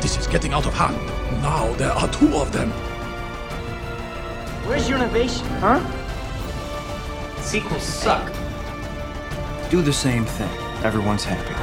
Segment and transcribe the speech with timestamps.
[0.00, 0.96] This is getting out of hand.
[1.42, 2.70] Now there are two of them.
[4.66, 5.80] Where's your innovation, huh?
[7.42, 8.32] Sequels suck.
[9.70, 10.48] Do the same thing.
[10.82, 11.54] Everyone's happy.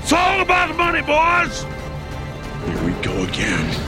[0.00, 1.62] It's all about money, boys!
[2.66, 3.80] Here we go again.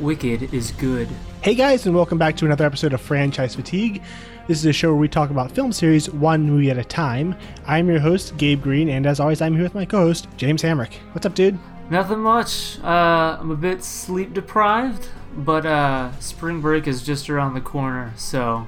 [0.00, 1.08] Wicked is good.
[1.42, 4.02] Hey guys, and welcome back to another episode of Franchise Fatigue.
[4.48, 7.36] This is a show where we talk about film series one movie at a time.
[7.64, 10.62] I'm your host, Gabe Green, and as always, I'm here with my co host, James
[10.64, 10.94] Hamrick.
[11.12, 11.56] What's up, dude?
[11.88, 12.80] Nothing much.
[12.80, 18.12] Uh, I'm a bit sleep deprived, but uh, spring break is just around the corner,
[18.16, 18.66] so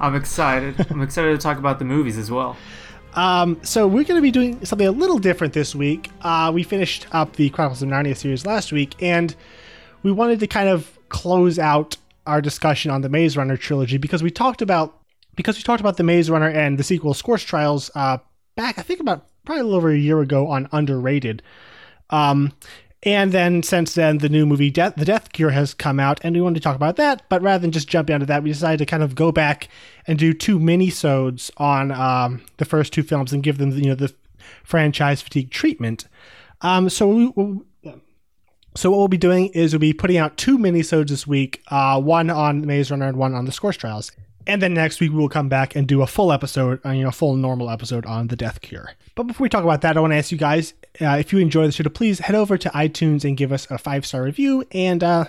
[0.00, 0.74] I'm excited.
[0.90, 2.56] I'm excited to talk about the movies as well.
[3.14, 6.10] Um, so we're going to be doing something a little different this week.
[6.22, 9.36] Uh, we finished up the Chronicles of Narnia series last week, and
[10.02, 11.96] we wanted to kind of close out
[12.26, 15.00] our discussion on the Maze Runner trilogy because we talked about
[15.36, 18.18] because we talked about the Maze Runner and the sequel Scorch Trials uh,
[18.56, 21.42] back I think about probably a little over a year ago on Underrated.
[22.10, 22.52] Um,
[23.02, 26.40] and then since then, the new movie The Death Cure has come out, and we
[26.40, 27.22] wanted to talk about that.
[27.28, 29.68] But rather than just jump into that, we decided to kind of go back
[30.06, 33.94] and do two mini-sodes on um, the first two films and give them, you know,
[33.94, 34.14] the
[34.62, 36.08] franchise fatigue treatment.
[36.62, 37.60] Um, so we, we
[38.76, 42.00] so what we'll be doing is we'll be putting out two mini-sodes this week, uh,
[42.00, 44.10] one on Maze Runner and one on the Scorch Trials.
[44.46, 47.02] And then next week we will come back and do a full episode, uh, you
[47.02, 48.92] know, full normal episode on the Death Cure.
[49.14, 51.38] But before we talk about that, I want to ask you guys uh, if you
[51.38, 54.22] enjoy the show to please head over to iTunes and give us a five star
[54.22, 55.26] review and uh,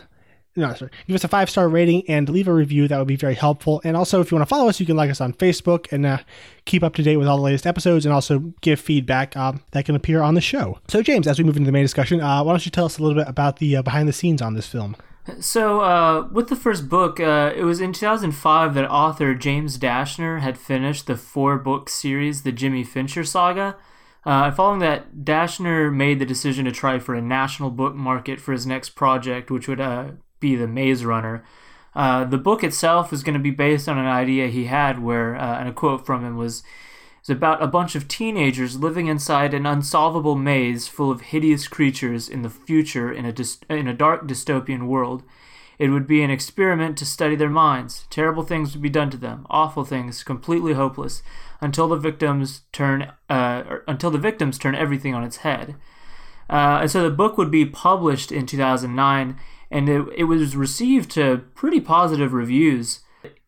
[0.58, 2.88] no, sorry, give us a five star rating and leave a review.
[2.88, 3.82] That would be very helpful.
[3.84, 6.06] And also, if you want to follow us, you can like us on Facebook and
[6.06, 6.20] uh,
[6.64, 9.86] keep up to date with all the latest episodes and also give feedback uh, that
[9.86, 10.80] can appear on the show.
[10.88, 12.98] So, James, as we move into the main discussion, uh, why don't you tell us
[12.98, 14.96] a little bit about the uh, behind the scenes on this film?
[15.40, 20.42] So, uh, with the first book, uh, it was in 2005 that author James Dashner
[20.42, 23.76] had finished the four book series, the Jimmy Fincher saga.
[24.24, 28.52] Uh, following that, Dashner made the decision to try for a national book market for
[28.52, 31.44] his next project, which would uh, be The Maze Runner.
[31.96, 35.36] Uh, the book itself was going to be based on an idea he had, where,
[35.36, 36.62] uh, and a quote from him was,
[37.26, 42.30] "It's about a bunch of teenagers living inside an unsolvable maze full of hideous creatures
[42.30, 45.24] in the future in a dys- in a dark dystopian world.
[45.80, 48.06] It would be an experiment to study their minds.
[48.12, 51.24] Terrible things would be done to them, awful things, completely hopeless,
[51.62, 55.74] until the victims turn uh, until the victims turn everything on its head."
[56.48, 59.36] Uh, and so the book would be published in 2009
[59.72, 63.00] and it, it was received to pretty positive reviews.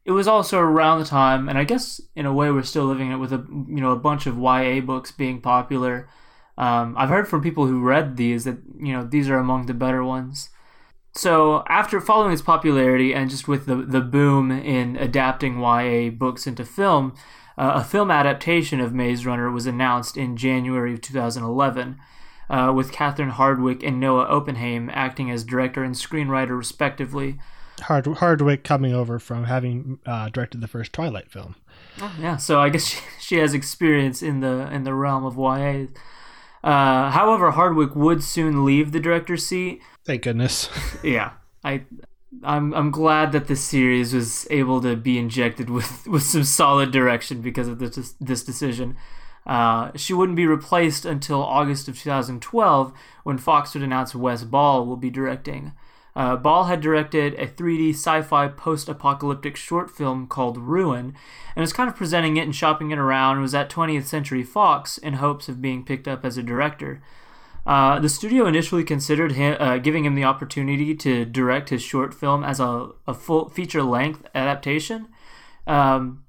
[0.07, 3.11] It was also around the time, and I guess in a way we're still living
[3.11, 6.07] it with a you know a bunch of YA books being popular.
[6.57, 9.73] Um, I've heard from people who read these that you know these are among the
[9.73, 10.49] better ones.
[11.13, 16.47] So after following its popularity and just with the the boom in adapting YA books
[16.47, 17.13] into film,
[17.57, 21.97] uh, a film adaptation of Maze Runner was announced in January of 2011
[22.49, 27.37] uh, with Catherine Hardwicke and Noah Oppenheim acting as director and screenwriter, respectively.
[27.81, 31.55] Hard, Hardwicke coming over from having uh, directed the first Twilight film.
[32.01, 35.37] Oh, yeah, so I guess she, she, has experience in the in the realm of
[35.37, 35.87] YA.
[36.63, 39.81] Uh, however, Hardwicke would soon leave the director's seat.
[40.05, 40.69] Thank goodness.
[41.03, 41.33] yeah,
[41.63, 41.83] I
[42.43, 46.91] I'm I'm glad that this series was able to be injected with, with some solid
[46.91, 48.97] direction because of this this decision.
[49.45, 52.91] Uh, she wouldn't be replaced until August of 2012
[53.23, 55.71] when Fox would announce Wes Ball will be directing.
[56.17, 61.13] Uh, Ball had directed a 3D sci fi post apocalyptic short film called Ruin
[61.55, 63.37] and was kind of presenting it and shopping it around.
[63.37, 67.03] It was at 20th Century Fox in hopes of being picked up as a director.
[67.67, 72.15] Uh, the studio initially considered him, uh, giving him the opportunity to direct his short
[72.15, 75.09] film as a, a full feature length adaptation.
[75.67, 76.23] Um,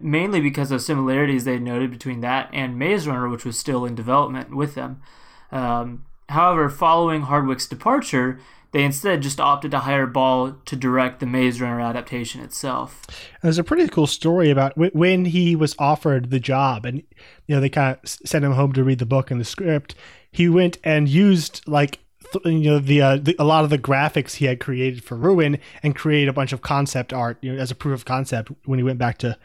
[0.00, 3.96] mainly because of similarities they noted between that and Maze Runner, which was still in
[3.96, 5.02] development with them.
[5.50, 8.38] Um, however, following Hardwicke's departure,
[8.74, 13.06] they instead just opted to hire Ball to direct the Maze Runner adaptation itself.
[13.40, 16.98] There's a pretty cool story about when he was offered the job, and
[17.46, 19.94] you know they kind of sent him home to read the book and the script.
[20.32, 22.00] He went and used like
[22.44, 25.58] you know the, uh, the, a lot of the graphics he had created for Ruin
[25.84, 28.80] and created a bunch of concept art you know as a proof of concept when
[28.80, 29.38] he went back to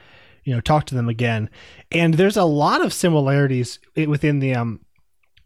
[0.44, 1.52] you know talk to them again
[1.92, 4.80] and there's a lot of similarities within the um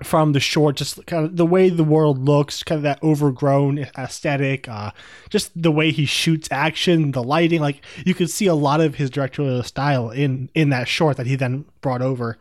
[0.03, 3.79] from the short just kind of the way the world looks kind of that overgrown
[3.97, 4.91] aesthetic uh
[5.29, 8.95] just the way he shoots action the lighting like you could see a lot of
[8.95, 12.37] his directorial style in in that short that he then brought over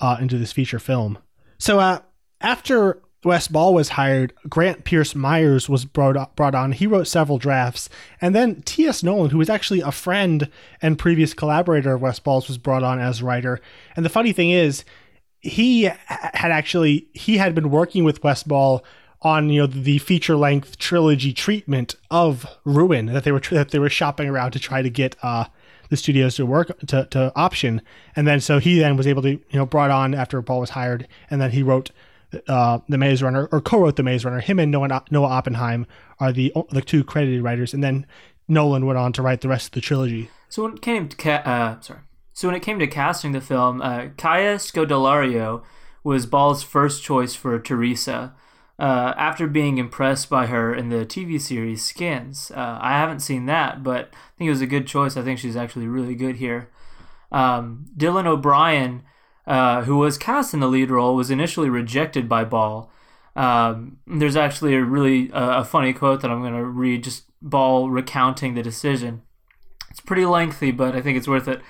[0.00, 1.18] uh into this feature film
[1.58, 2.00] so uh
[2.40, 6.72] after Wes Ball was hired, Grant Pierce Myers was brought, brought on.
[6.72, 7.88] He wrote several drafts.
[8.20, 9.02] And then T.S.
[9.02, 10.50] Nowlin, who was actually a friend
[10.82, 13.60] and previous collaborator of Wes Ball's, was brought on as writer.
[13.96, 14.84] And the funny thing is,
[15.44, 18.82] he had actually he had been working with Wes Ball
[19.22, 23.78] on you know the feature length trilogy treatment of Ruin that they were that they
[23.78, 25.44] were shopping around to try to get uh,
[25.90, 27.82] the studios to work to, to option,
[28.16, 30.70] and then so he then was able to you know brought on after Ball was
[30.70, 31.90] hired, and then he wrote
[32.48, 34.40] uh, the Maze Runner or co-wrote the Maze Runner.
[34.40, 35.86] Him and Noah, Noah Oppenheim
[36.20, 38.06] are the the two credited writers, and then
[38.48, 40.30] Nowlin went on to write the rest of the trilogy.
[40.48, 42.00] So when it came to uh, sorry,
[42.34, 45.62] so when it came to casting the film, uh, Kaya Scodelario
[46.02, 48.34] was Ball's first choice for Teresa.
[48.76, 53.46] Uh, after being impressed by her in the TV series Skins, uh, I haven't seen
[53.46, 55.16] that, but I think it was a good choice.
[55.16, 56.70] I think she's actually really good here.
[57.30, 59.04] Um, Dylan O'Brien,
[59.46, 62.90] uh, who was cast in the lead role, was initially rejected by Ball.
[63.36, 67.24] Um, there's actually a really uh, a funny quote that I'm going to read, just
[67.40, 69.22] Ball recounting the decision.
[69.88, 71.62] It's pretty lengthy, but I think it's worth it.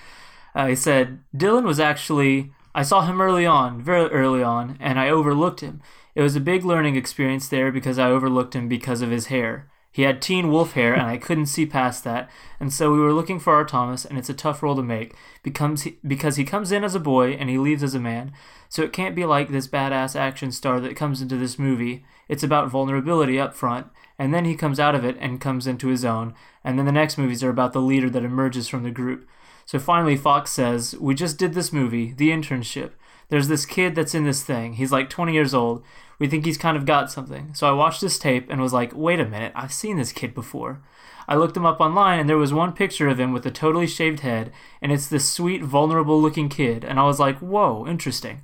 [0.55, 4.99] Uh, he said, Dylan was actually, I saw him early on, very early on, and
[5.01, 5.83] I overlooked him.
[6.15, 9.69] It was a big learning experience there because I overlooked him because of his hair.
[9.95, 12.29] He had teen wolf hair, and I couldn't see past that.
[12.59, 15.15] And so we were looking for our Thomas, and it's a tough role to make
[15.45, 18.33] becomes because he comes in as a boy and he leaves as a man.
[18.69, 22.05] So it can't be like this badass action star that comes into this movie.
[22.29, 23.87] It's about vulnerability up front,
[24.19, 26.35] and then he comes out of it and comes into his own.
[26.65, 29.29] And then the next movies are about the leader that emerges from the group.
[29.67, 32.93] So finally, Fox says, We just did this movie, The Internship.
[33.29, 34.75] There's this kid that's in this thing.
[34.75, 35.83] He's like 20 years old.
[36.19, 37.55] We think he's kind of got something.
[37.55, 40.35] So I watched this tape and was like, wait a minute, I've seen this kid
[40.35, 40.83] before.
[41.27, 43.87] I looked him up online and there was one picture of him with a totally
[43.87, 44.53] shaved head,
[44.83, 46.85] and it's this sweet, vulnerable looking kid.
[46.85, 48.43] And I was like, whoa, interesting.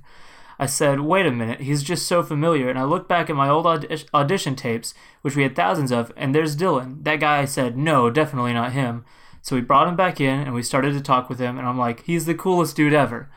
[0.57, 2.69] I said, wait a minute, he's just so familiar.
[2.69, 6.11] And I looked back at my old aud- audition tapes, which we had thousands of,
[6.15, 7.03] and there's Dylan.
[7.03, 9.05] That guy I said, no, definitely not him.
[9.41, 11.77] So we brought him back in and we started to talk with him, and I'm
[11.77, 13.29] like, he's the coolest dude ever.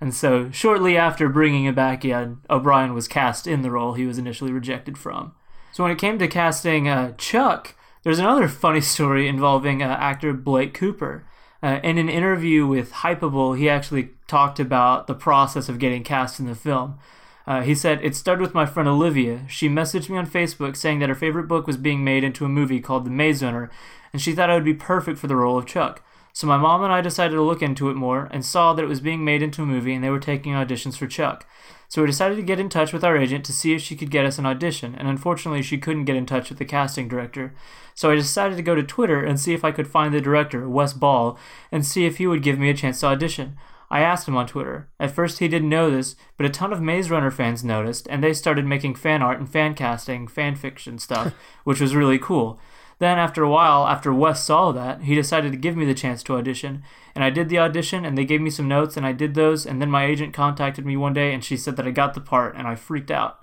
[0.00, 4.04] And so, shortly after bringing him back in, O'Brien was cast in the role he
[4.04, 5.32] was initially rejected from.
[5.72, 10.32] So, when it came to casting uh, Chuck, there's another funny story involving uh, actor
[10.32, 11.24] Blake Cooper.
[11.62, 16.40] Uh, in an interview with Hypable, he actually talked about the process of getting cast
[16.40, 16.98] in the film.
[17.46, 19.42] Uh, he said, It started with my friend Olivia.
[19.48, 22.48] She messaged me on Facebook saying that her favorite book was being made into a
[22.48, 23.70] movie called The Maze Runner,
[24.12, 26.02] and she thought I would be perfect for the role of Chuck.
[26.32, 28.88] So my mom and I decided to look into it more and saw that it
[28.88, 31.46] was being made into a movie and they were taking auditions for Chuck.
[31.88, 34.10] So we decided to get in touch with our agent to see if she could
[34.10, 37.54] get us an audition, and unfortunately she couldn't get in touch with the casting director.
[37.94, 40.66] So I decided to go to Twitter and see if I could find the director,
[40.66, 41.38] Wes Ball,
[41.70, 43.58] and see if he would give me a chance to audition.
[43.90, 44.88] I asked him on Twitter.
[44.98, 48.24] At first he didn't know this, but a ton of Maze Runner fans noticed, and
[48.24, 51.34] they started making fan art and fan casting, fan fiction stuff,
[51.64, 52.58] which was really cool.
[53.02, 56.22] Then, after a while, after Wes saw that, he decided to give me the chance
[56.22, 56.84] to audition.
[57.16, 59.66] And I did the audition, and they gave me some notes, and I did those.
[59.66, 62.20] And then my agent contacted me one day, and she said that I got the
[62.20, 63.40] part, and I freaked out.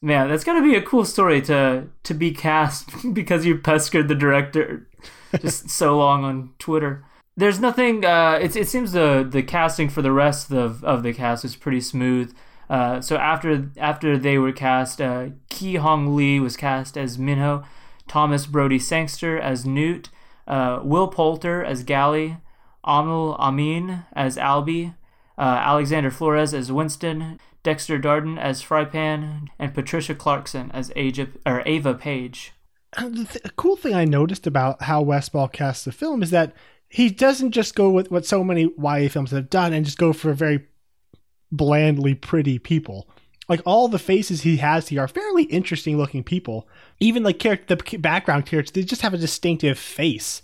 [0.00, 4.14] Man, that's gotta be a cool story to to be cast because you pestered the
[4.14, 4.88] director
[5.42, 7.04] just so long on Twitter.
[7.36, 8.02] There's nothing.
[8.02, 11.54] Uh, it it seems the the casting for the rest of of the cast is
[11.54, 12.34] pretty smooth.
[12.70, 17.62] Uh, so after after they were cast, uh, Ki Hong Lee was cast as Minho.
[18.08, 20.10] Thomas Brodie Sangster as Newt,
[20.46, 22.38] uh, Will Poulter as Gally,
[22.84, 24.94] Aml Ameen as Alby,
[25.38, 31.62] uh, Alexander Flores as Winston, Dexter Darden as Frypan, and Patricia Clarkson as Ava, or
[31.66, 32.52] Ava Paige.
[32.96, 36.54] The th- cool thing I noticed about how Wes Ball casts the film is that
[36.88, 40.12] he doesn't just go with what so many YA films have done and just go
[40.12, 40.66] for very
[41.50, 43.08] blandly pretty people
[43.48, 46.66] like all the faces he has here are fairly interesting looking people.
[47.00, 50.42] Even like character, the background characters, they just have a distinctive face,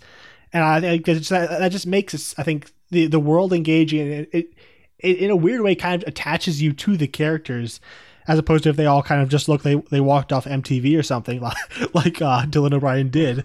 [0.51, 2.33] and I think that just, makes it.
[2.37, 4.53] I think the the world engaging it, it,
[4.99, 7.81] it, in a weird way kind of attaches you to the characters,
[8.27, 10.97] as opposed to if they all kind of just look they they walked off MTV
[10.97, 13.43] or something like like uh, Dylan O'Brien did.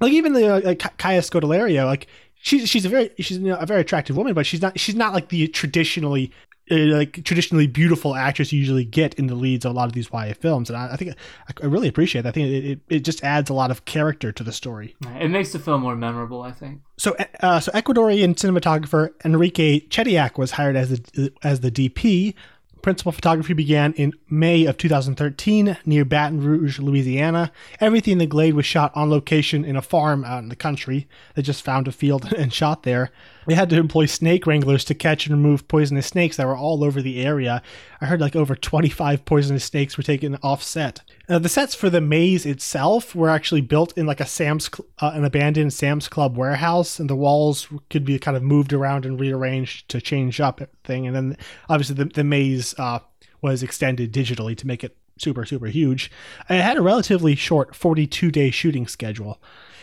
[0.00, 2.08] Like even the uh, like Kaya Scodelario, like
[2.40, 5.28] she's she's a very she's a very attractive woman, but she's not she's not like
[5.28, 6.32] the traditionally
[6.70, 10.08] like traditionally beautiful actress you usually get in the leads of a lot of these
[10.12, 11.14] YA films, and I, I think
[11.62, 12.30] I really appreciate that.
[12.30, 14.96] I think it, it, it, just adds a lot of character to the story.
[15.18, 16.80] It makes the film more memorable, I think.
[16.96, 22.34] So, uh, so Ecuadorian cinematographer Enrique Chediak was hired as the as the DP.
[22.80, 27.50] Principal photography began in May of 2013 near Baton Rouge, Louisiana.
[27.80, 31.08] Everything in the Glade was shot on location in a farm out in the country.
[31.34, 33.10] They just found a field and shot there.
[33.48, 36.84] They had to employ snake wranglers to catch and remove poisonous snakes that were all
[36.84, 37.62] over the area.
[37.98, 41.00] I heard like over 25 poisonous snakes were taken off set.
[41.30, 45.12] Uh, the sets for the maze itself were actually built in like a Sam's uh,
[45.14, 49.18] an abandoned Sam's Club warehouse, and the walls could be kind of moved around and
[49.18, 51.06] rearranged to change up thing.
[51.06, 51.36] And then
[51.70, 52.98] obviously the, the maze uh,
[53.40, 56.10] was extended digitally to make it super super huge.
[56.50, 59.40] It had a relatively short 42 day shooting schedule.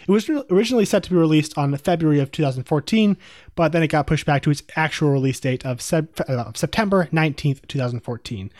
[0.07, 3.17] It was originally set to be released on February of 2014,
[3.55, 7.67] but then it got pushed back to its actual release date of uh, September 19th,
[7.67, 8.51] 2014.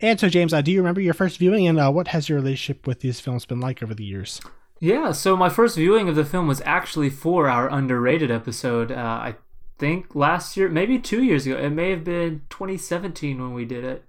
[0.00, 2.38] And so, James, uh, do you remember your first viewing, and uh, what has your
[2.38, 4.40] relationship with these films been like over the years?
[4.80, 8.90] Yeah, so my first viewing of the film was actually for our underrated episode.
[8.90, 9.36] Uh, I
[9.78, 11.56] think last year, maybe two years ago.
[11.56, 14.04] It may have been 2017 when we did it.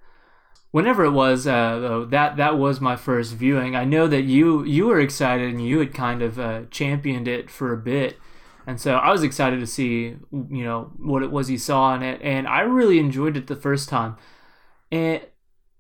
[0.75, 3.77] Whenever it was, uh, that that was my first viewing.
[3.77, 7.50] I know that you you were excited and you had kind of uh, championed it
[7.50, 8.20] for a bit,
[8.67, 12.03] and so I was excited to see you know what it was you saw in
[12.03, 14.17] it, and I really enjoyed it the first time.
[14.91, 15.22] And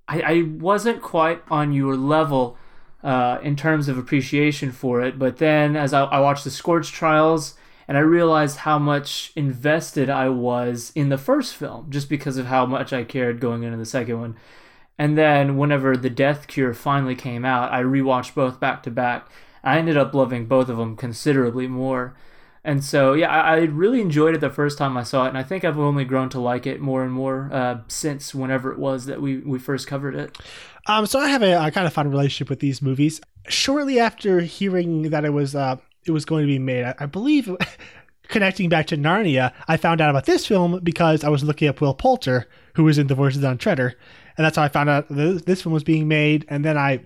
[0.07, 2.57] I, I wasn't quite on your level
[3.03, 6.93] uh, in terms of appreciation for it, but then as I, I watched the Scorch
[6.93, 7.55] Trials
[7.89, 12.45] and I realized how much invested I was in the first film just because of
[12.45, 14.37] how much I cared going into the second one.
[14.97, 19.29] And then whenever The Death Cure finally came out, I rewatched both back to back.
[19.63, 22.15] I ended up loving both of them considerably more.
[22.63, 25.37] And so, yeah, I, I, really enjoyed it the first time I saw it, and
[25.37, 28.79] I think I've only grown to like it more and more uh, since whenever it
[28.79, 30.35] was that we, we first covered it.
[30.87, 33.21] Um, so I have a, a kind of fun relationship with these movies.
[33.47, 36.85] Shortly after hearing that it was uh, it was going to be made.
[36.85, 37.55] I, I believe
[38.29, 41.81] connecting back to Narnia, I found out about this film because I was looking up
[41.81, 43.95] Will Poulter, who was in The Voices on Treader,
[44.37, 46.45] and that's how I found out this one was being made.
[46.49, 47.05] And then I,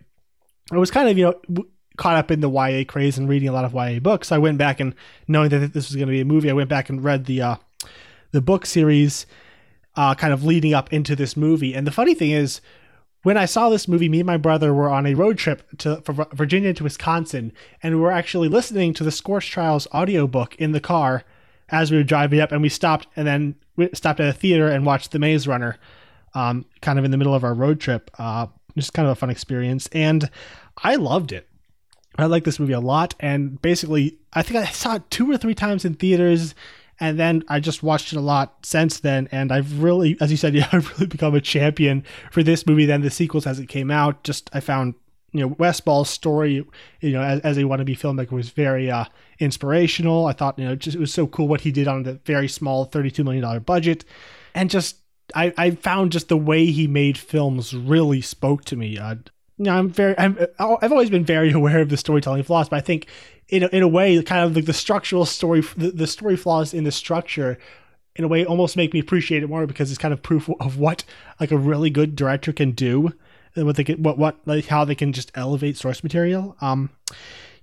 [0.72, 1.66] I was kind of you know
[1.98, 4.32] caught up in the YA craze and reading a lot of YA books.
[4.32, 4.96] I went back and
[5.28, 7.42] knowing that this was going to be a movie, I went back and read the
[7.42, 7.56] uh,
[8.32, 9.26] the book series,
[9.96, 11.74] uh, kind of leading up into this movie.
[11.74, 12.62] And the funny thing is,
[13.24, 16.02] when I saw this movie, me and my brother were on a road trip to
[16.02, 17.52] from Virginia to Wisconsin,
[17.84, 21.24] and we were actually listening to the Scorch Trials audiobook in the car
[21.70, 24.70] as we were driving up, and we stopped and then we stopped at a theater
[24.70, 25.78] and watched The Maze Runner,
[26.34, 28.12] um, kind of in the middle of our road trip.
[28.18, 30.30] Uh, just kind of a fun experience, and
[30.84, 31.48] I loved it.
[32.18, 35.38] I like this movie a lot, and basically, I think I saw it two or
[35.38, 36.54] three times in theaters
[37.00, 40.38] and then I just watched it a lot since then, and I've really, as you
[40.38, 42.86] said, yeah, I've really become a champion for this movie.
[42.86, 44.96] Then the sequels as it came out, just I found
[45.32, 46.66] you know Wes Ball's story,
[47.02, 49.06] you know, as, as a wannabe filmmaker was very uh,
[49.40, 50.26] inspirational.
[50.26, 52.48] I thought you know just it was so cool what he did on the very
[52.48, 54.04] small thirty-two million dollar budget,
[54.54, 54.98] and just
[55.36, 58.98] I, I found just the way he made films really spoke to me.
[58.98, 59.16] Uh,
[59.58, 62.78] you know, I'm very, I'm, I've always been very aware of the storytelling flaws, but
[62.78, 63.08] I think
[63.50, 66.74] in a, in a way, kind of like the structural story, the, the story flaws
[66.74, 67.58] in the structure,
[68.16, 70.78] in a way, almost make me appreciate it more because it's kind of proof of
[70.78, 71.04] what
[71.40, 73.14] like a really good director can do,
[73.56, 76.56] and what they can, what what like how they can just elevate source material.
[76.62, 76.90] Um,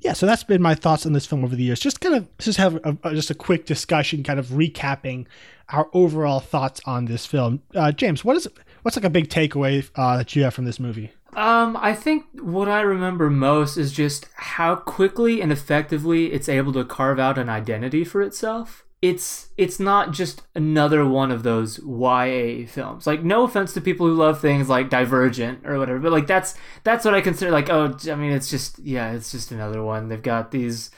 [0.01, 1.81] yeah, so that's been my thoughts on this film over the years.
[1.81, 5.27] Just kind of just have a, a, just a quick discussion, kind of recapping
[5.71, 7.63] our overall thoughts on this film.
[7.75, 8.49] Uh, James, what is
[8.83, 11.13] what's like a big takeaway uh, that you have from this movie?
[11.35, 16.73] Um, I think what I remember most is just how quickly and effectively it's able
[16.73, 18.86] to carve out an identity for itself.
[19.03, 23.07] It's it's not just another one of those YA films.
[23.07, 26.55] Like no offense to people who love things like Divergent or whatever, but like that's
[26.83, 30.09] that's what I consider like oh I mean it's just yeah, it's just another one.
[30.09, 30.91] They've got these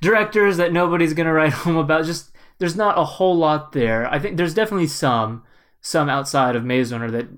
[0.00, 2.04] directors that nobody's going to write home about.
[2.04, 4.12] Just there's not a whole lot there.
[4.12, 5.44] I think there's definitely some
[5.80, 7.28] some outside of Maze Runner that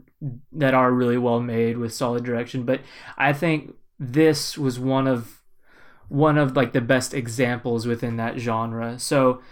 [0.53, 2.65] that are really well made with solid direction.
[2.65, 2.81] But
[3.17, 5.43] I think this was one of
[6.09, 8.99] one of like the best examples within that genre.
[8.99, 9.43] So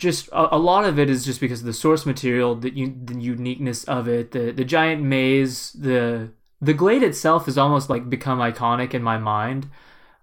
[0.00, 3.20] just a, a lot of it is just because of the source material, the, the
[3.20, 6.30] uniqueness of it, the the giant maze, the
[6.60, 9.68] the glade itself has almost like become iconic in my mind.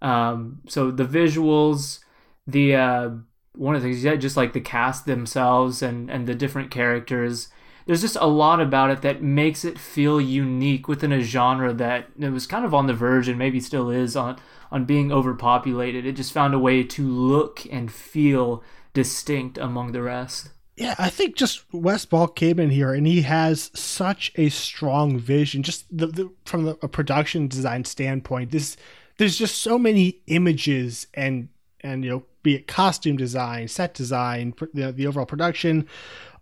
[0.01, 1.99] Um, so the visuals,
[2.45, 3.09] the uh,
[3.55, 7.49] one of the things, yeah, just like the cast themselves and and the different characters
[7.87, 12.09] there's just a lot about it that makes it feel unique within a genre that
[12.19, 14.37] it was kind of on the verge and maybe still is on
[14.69, 16.05] on being overpopulated.
[16.05, 18.61] It just found a way to look and feel
[18.97, 20.49] distinct among the rest.
[20.75, 25.19] Yeah, I think just Wes Ball came in here and he has such a strong
[25.19, 25.61] vision.
[25.61, 28.75] Just the, the from the, a production design standpoint, this
[29.17, 31.49] there's just so many images and
[31.81, 35.85] and you know be it costume design, set design, the, the overall production,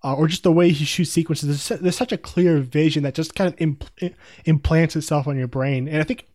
[0.01, 1.67] uh, or just the way he shoots sequences.
[1.67, 4.13] There's, there's, such a clear vision that just kind of impl-
[4.45, 5.89] implants itself on your brain.
[5.89, 6.25] And I think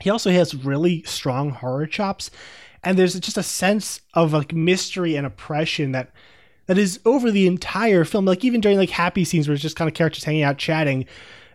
[0.00, 2.30] he also has really strong horror chops.
[2.82, 6.10] And there's just a sense of like mystery and oppression that
[6.66, 8.24] that is over the entire film.
[8.24, 11.06] Like even during like happy scenes where it's just kind of characters hanging out chatting,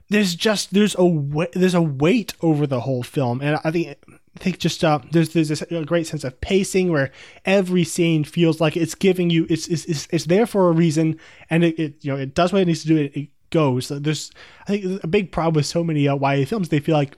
[0.09, 3.41] there's just there's a there's a weight over the whole film.
[3.41, 3.97] And I think
[4.35, 7.11] I think just uh, there's there's a great sense of pacing where
[7.45, 11.19] every scene feels like it's giving you it's it's it's, it's there for a reason
[11.49, 13.89] and it, it, you know it does what it needs to do it, it goes.
[13.89, 14.31] There's
[14.67, 17.17] I think a big problem with so many uh, YA films they feel like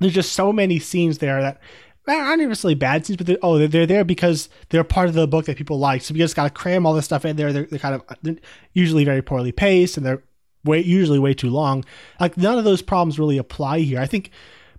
[0.00, 1.60] there's just so many scenes there that
[2.16, 5.26] aren't necessarily bad scenes, but they're, oh, they're, they're there because they're part of the
[5.26, 6.02] book that people like.
[6.02, 7.52] So we just got to cram all this stuff in there.
[7.52, 8.36] They're, they're kind of they're
[8.72, 10.22] usually very poorly paced and they're
[10.64, 11.84] way usually way too long.
[12.20, 14.00] Like none of those problems really apply here.
[14.00, 14.30] I think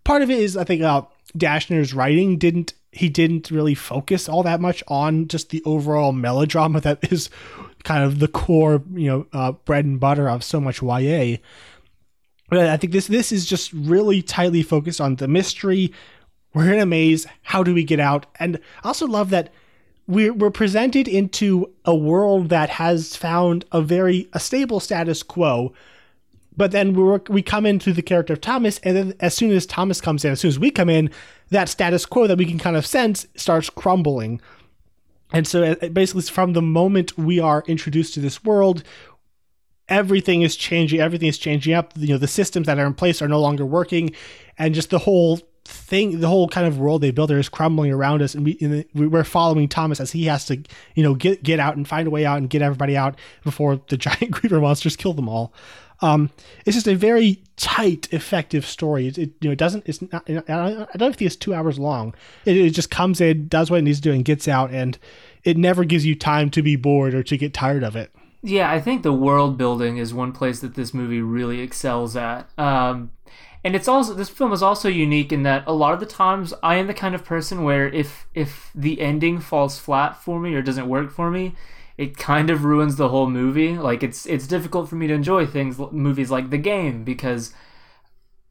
[0.03, 1.03] part of it is I think uh,
[1.37, 6.81] Dashner's writing didn't he didn't really focus all that much on just the overall melodrama
[6.81, 7.29] that is
[7.83, 11.37] kind of the core you know uh, bread and butter of so much YA.
[12.49, 15.93] But I think this this is just really tightly focused on the mystery.
[16.53, 17.27] We're in a maze.
[17.43, 18.25] How do we get out?
[18.39, 19.53] And I also love that
[20.07, 25.73] we're, we're presented into a world that has found a very a stable status quo
[26.59, 29.65] but then we we come into the character of Thomas, and then as soon as
[29.65, 31.09] Thomas comes in, as soon as we come in,
[31.51, 34.41] that status quo that we can kind of sense starts crumbling.
[35.31, 38.83] And so, uh, basically, from the moment we are introduced to this world,
[39.87, 40.99] everything is changing.
[40.99, 41.93] Everything is changing up.
[41.95, 44.11] You know, the systems that are in place are no longer working,
[44.57, 47.91] and just the whole thing, the whole kind of world they built there is crumbling
[47.91, 50.61] around us, and we and we're following Thomas as he has to,
[50.95, 53.79] you know, get get out and find a way out and get everybody out before
[53.87, 55.53] the giant creeper monsters kill them all.
[56.01, 56.29] Um,
[56.65, 59.07] it's just a very tight, effective story.
[59.07, 59.83] It, it you know it doesn't.
[59.87, 60.29] It's not.
[60.29, 62.15] I don't think it's two hours long.
[62.45, 64.97] It, it just comes in, does what it needs to do, and gets out, and
[65.43, 68.11] it never gives you time to be bored or to get tired of it.
[68.41, 72.49] Yeah, I think the world building is one place that this movie really excels at.
[72.57, 73.11] Um,
[73.63, 76.53] and it's also this film is also unique in that a lot of the times
[76.63, 80.53] I am the kind of person where if if the ending falls flat for me
[80.55, 81.55] or doesn't work for me,
[81.97, 83.77] it kind of ruins the whole movie.
[83.77, 87.53] Like it's it's difficult for me to enjoy things movies like The Game because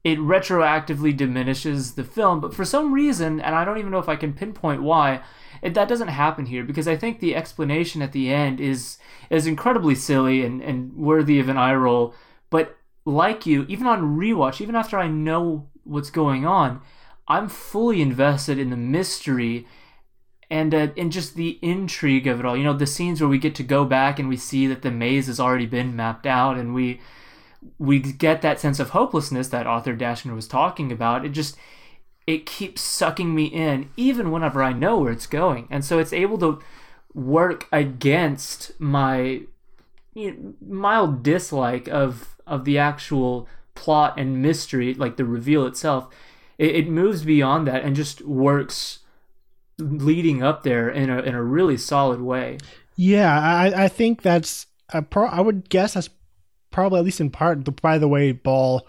[0.05, 2.41] it retroactively diminishes the film.
[2.41, 5.23] But for some reason, and I don't even know if I can pinpoint why,
[5.63, 8.99] it, that doesn't happen here because I think the explanation at the end is
[9.31, 12.15] is incredibly silly and, and worthy of an eye roll.
[12.51, 12.78] But
[13.09, 16.81] like you, even on rewatch, even after I know what's going on,
[17.27, 19.67] I'm fully invested in the mystery
[20.51, 22.57] and uh, and just the intrigue of it all.
[22.57, 24.91] You know, the scenes where we get to go back and we see that the
[24.91, 27.01] maze has already been mapped out, and we
[27.79, 31.25] we get that sense of hopelessness that Arthur Dashner was talking about.
[31.25, 31.57] It just
[32.27, 36.13] it keeps sucking me in, even whenever I know where it's going, and so it's
[36.13, 36.61] able to
[37.15, 39.43] work against my
[40.19, 46.09] you know, mild dislike of of the actual plot and mystery, like the reveal itself.
[46.59, 49.01] It, it moves beyond that and just works
[49.79, 52.59] leading up there in a in a really solid way.
[52.97, 55.27] Yeah, I I think that's a pro.
[55.27, 56.11] I would guess that's
[56.71, 58.87] probably at least in part by the way Ball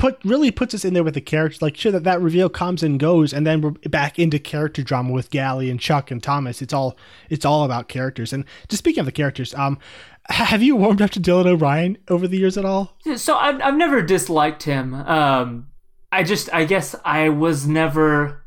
[0.00, 1.60] put really puts us in there with the characters.
[1.60, 5.12] Like sure that that reveal comes and goes, and then we're back into character drama
[5.12, 6.62] with Gally and Chuck and Thomas.
[6.62, 6.96] It's all
[7.28, 8.32] it's all about characters.
[8.32, 9.78] And just speaking of the characters, um,
[10.30, 12.96] have you warmed up to Dylan O'Brien over the years at all?
[13.16, 14.94] So I've I've never disliked him.
[14.94, 15.68] Um,
[16.10, 18.42] I just I guess I was never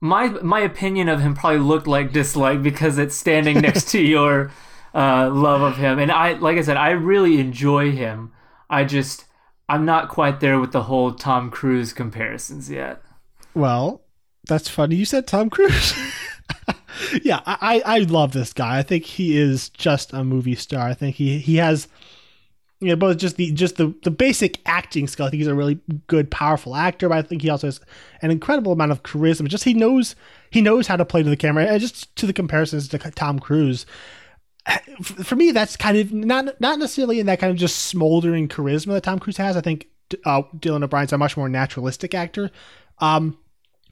[0.00, 4.52] my my opinion of him probably looked like dislike because it's standing next to your
[4.94, 5.98] uh, love of him.
[5.98, 8.32] And I, like I said, I really enjoy him.
[8.68, 9.23] I just
[9.68, 13.02] I'm not quite there with the whole Tom Cruise comparisons yet.
[13.54, 14.02] Well,
[14.46, 14.96] that's funny.
[14.96, 15.94] You said Tom Cruise.
[17.22, 18.78] yeah, I, I love this guy.
[18.78, 20.86] I think he is just a movie star.
[20.86, 21.88] I think he he has
[22.84, 25.26] you know, both just the just the the basic acting skill.
[25.26, 27.80] I think he's a really good, powerful actor, but I think he also has
[28.20, 29.48] an incredible amount of charisma.
[29.48, 30.14] Just he knows
[30.50, 33.38] he knows how to play to the camera, and just to the comparisons to Tom
[33.38, 33.86] Cruise.
[35.02, 38.92] For me, that's kind of not not necessarily in that kind of just smoldering charisma
[38.94, 39.56] that Tom Cruise has.
[39.56, 39.88] I think
[40.24, 42.50] uh, Dylan O'Brien's a much more naturalistic actor,
[42.98, 43.38] um,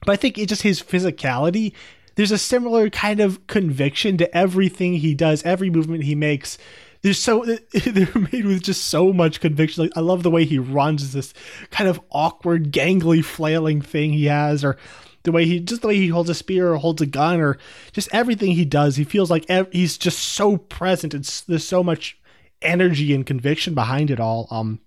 [0.05, 1.73] but I think it just his physicality.
[2.15, 6.59] There's a similar kind of conviction to everything he does, every movement he makes
[7.03, 7.45] they're so
[7.85, 9.83] they're made with just so much conviction.
[9.83, 11.33] Like I love the way he runs, this
[11.69, 14.77] kind of awkward, gangly, flailing thing he has, or
[15.23, 17.57] the way he just the way he holds a spear or holds a gun, or
[17.91, 18.95] just everything he does.
[18.95, 21.13] He feels like ev- he's just so present.
[21.13, 22.17] It's there's so much
[22.61, 24.47] energy and conviction behind it all.
[24.51, 24.79] Um,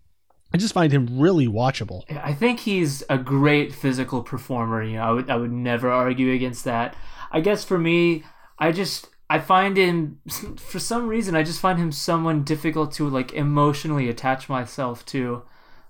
[0.55, 2.05] I just find him really watchable.
[2.22, 4.83] I think he's a great physical performer.
[4.83, 6.96] You know, I would I would never argue against that.
[7.31, 8.25] I guess for me,
[8.59, 10.20] I just I find him
[10.57, 15.42] for some reason I just find him someone difficult to like emotionally attach myself to.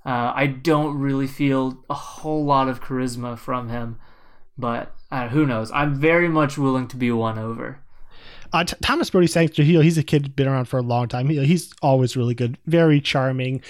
[0.04, 3.98] Uh, I don't really feel a whole lot of charisma from him,
[4.58, 5.70] but uh, who knows?
[5.72, 7.80] I'm very much willing to be won over.
[8.52, 11.28] Uh, T- Thomas Brodie Sangster, he's a kid been around for a long time.
[11.28, 13.62] He, he's always really good, very charming.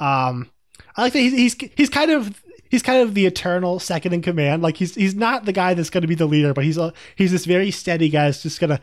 [0.00, 0.50] Um,
[0.96, 4.22] I like that he's, he's he's kind of he's kind of the eternal second in
[4.22, 4.62] command.
[4.62, 6.92] Like he's he's not the guy that's going to be the leader, but he's a
[7.16, 8.80] he's this very steady guy that's just gonna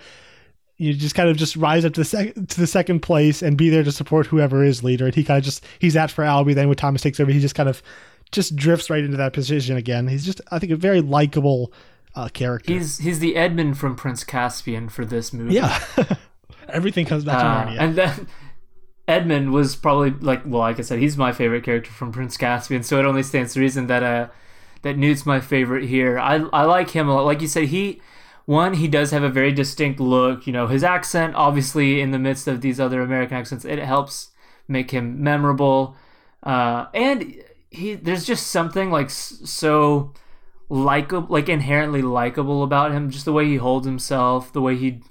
[0.77, 3.69] you just kind of just rise up to the to the second place and be
[3.69, 5.05] there to support whoever is leader.
[5.05, 6.53] And he kind of just he's at for Alby.
[6.53, 7.83] Then when Thomas takes over, he just kind of
[8.31, 10.07] just drifts right into that position again.
[10.07, 11.73] He's just, I think, a very likable
[12.15, 12.73] uh, character.
[12.73, 15.55] He's he's the Edmund from Prince Caspian for this movie.
[15.55, 15.79] yeah.
[16.69, 17.79] Everything comes back to Uh, Narnia.
[17.79, 18.27] and then
[19.07, 22.83] Edmund was probably like well, like I said, he's my favorite character from Prince Caspian.
[22.83, 24.27] So it only stands to reason that uh
[24.83, 26.17] that Newt's my favorite here.
[26.19, 27.25] I I like him a lot.
[27.25, 28.01] Like you said, he
[28.45, 30.47] one he does have a very distinct look.
[30.47, 34.29] You know, his accent, obviously, in the midst of these other American accents, it helps
[34.67, 35.95] make him memorable.
[36.43, 37.35] Uh, and
[37.71, 40.13] he there's just something like so
[40.69, 43.09] likable, like inherently likable about him.
[43.09, 45.01] Just the way he holds himself, the way he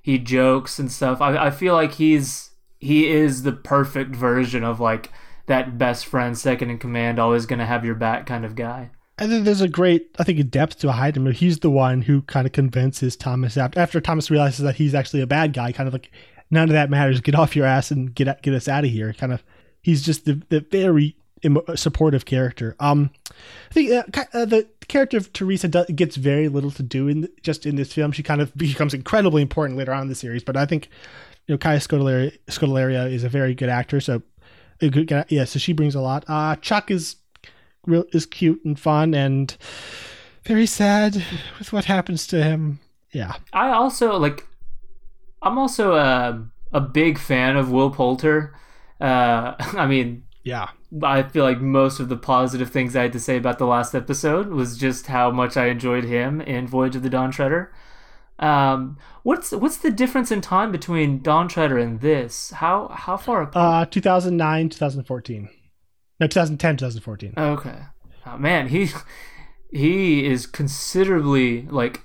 [0.00, 1.20] he jokes and stuff.
[1.20, 5.10] I, I feel like he's he is the perfect version of like
[5.46, 8.90] that best friend, second in command, always gonna have your back kind of guy.
[9.18, 11.30] And then there's a great, I think, depth to Hyden.
[11.32, 15.20] He's the one who kind of convinces Thomas after, after Thomas realizes that he's actually
[15.20, 15.70] a bad guy.
[15.70, 16.10] Kind of like,
[16.50, 17.20] none of that matters.
[17.20, 19.12] Get off your ass and get get us out of here.
[19.12, 19.44] Kind of,
[19.80, 21.16] he's just the, the very
[21.76, 22.76] supportive character.
[22.80, 23.10] Um,
[23.70, 27.28] I think uh, uh, the character of Teresa do- gets very little to do in
[27.42, 28.12] just in this film.
[28.12, 30.42] She kind of becomes incredibly important later on in the series.
[30.44, 30.88] But I think,
[31.46, 34.00] you know, Kaya Scodelaria, Scodelaria is a very good actor.
[34.00, 34.22] So,
[34.80, 35.10] a good.
[35.28, 36.24] Yeah, so she brings a lot.
[36.28, 37.16] Uh, Chuck is
[37.86, 39.56] real is cute and fun and
[40.44, 41.22] very sad
[41.58, 42.80] with what happens to him.
[43.12, 43.34] Yeah.
[43.52, 44.46] I also like.
[45.42, 48.54] I'm also a a big fan of Will Poulter.
[49.00, 50.68] Uh, I mean, Yeah.
[51.02, 53.94] I feel like most of the positive things I had to say about the last
[53.94, 57.72] episode was just how much I enjoyed him in Voyage of the Dawn Treader.
[58.38, 62.50] Um, what's what's the difference in time between Dawn Treader and this?
[62.50, 63.86] How how far apart?
[63.86, 65.48] Uh 2009, 2014.
[66.20, 67.34] No, 2010, 2014.
[67.36, 67.78] Okay.
[68.26, 68.88] Oh, man, he
[69.72, 72.02] he is considerably like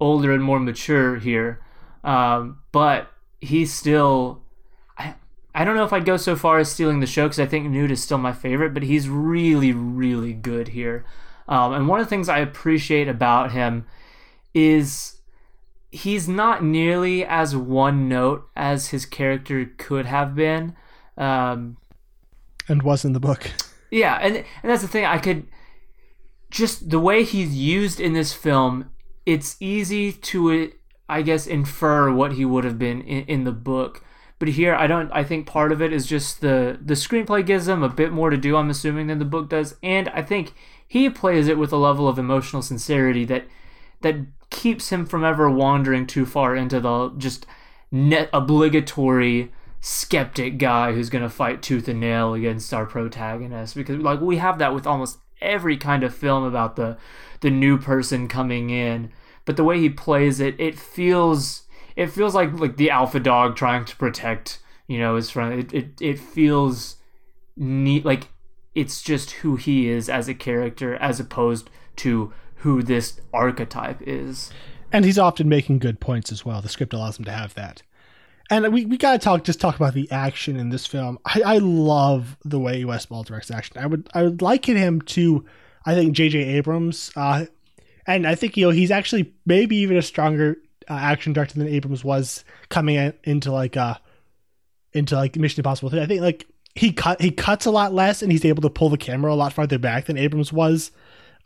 [0.00, 1.60] older and more mature here.
[2.04, 3.10] Um, but
[3.40, 4.42] he's still
[5.58, 7.68] I don't know if I'd go so far as stealing the show because I think
[7.68, 11.04] Newt is still my favorite, but he's really really good here.
[11.48, 13.86] Um, and one of the things I appreciate about him
[14.54, 15.20] is
[15.90, 20.76] he's not nearly as one note as his character could have been.
[21.16, 21.76] Um,
[22.68, 23.50] And was in the book.
[23.90, 25.04] yeah, and and that's the thing.
[25.04, 25.46] I could
[26.50, 28.90] just the way he's used in this film.
[29.26, 30.72] It's easy to,
[31.08, 34.02] I guess, infer what he would have been in, in the book.
[34.38, 35.10] But here, I don't.
[35.12, 38.30] I think part of it is just the the screenplay gives him a bit more
[38.30, 38.56] to do.
[38.56, 40.54] I'm assuming than the book does, and I think
[40.86, 43.46] he plays it with a level of emotional sincerity that
[44.00, 44.16] that
[44.50, 47.46] keeps him from ever wandering too far into the just
[47.90, 53.98] net obligatory skeptic guy who's going to fight tooth and nail against our protagonist because
[53.98, 56.96] like we have that with almost every kind of film about the
[57.40, 59.10] the new person coming in
[59.44, 61.62] but the way he plays it it feels
[61.98, 65.74] it feels like like the alpha dog trying to protect you know his friend it
[65.74, 66.96] it, it feels
[67.56, 68.28] neat like
[68.74, 74.50] it's just who he is as a character as opposed to who this archetype is
[74.92, 76.62] And he's often making good points as well.
[76.62, 77.82] The script allows him to have that.
[78.50, 81.18] And we, we gotta talk just talk about the action in this film.
[81.26, 83.76] I, I love the way Wes Ball directs action.
[83.76, 85.44] I would I would liken him to
[85.84, 86.38] I think J.J.
[86.38, 87.10] Abrams.
[87.16, 87.46] Uh,
[88.06, 90.56] and I think you know he's actually maybe even a stronger
[90.88, 93.94] uh, action director than Abrams was coming in, into like uh
[94.92, 96.00] into like Mission Impossible 3.
[96.00, 98.88] I think like he cut he cuts a lot less and he's able to pull
[98.88, 100.90] the camera a lot farther back than Abrams was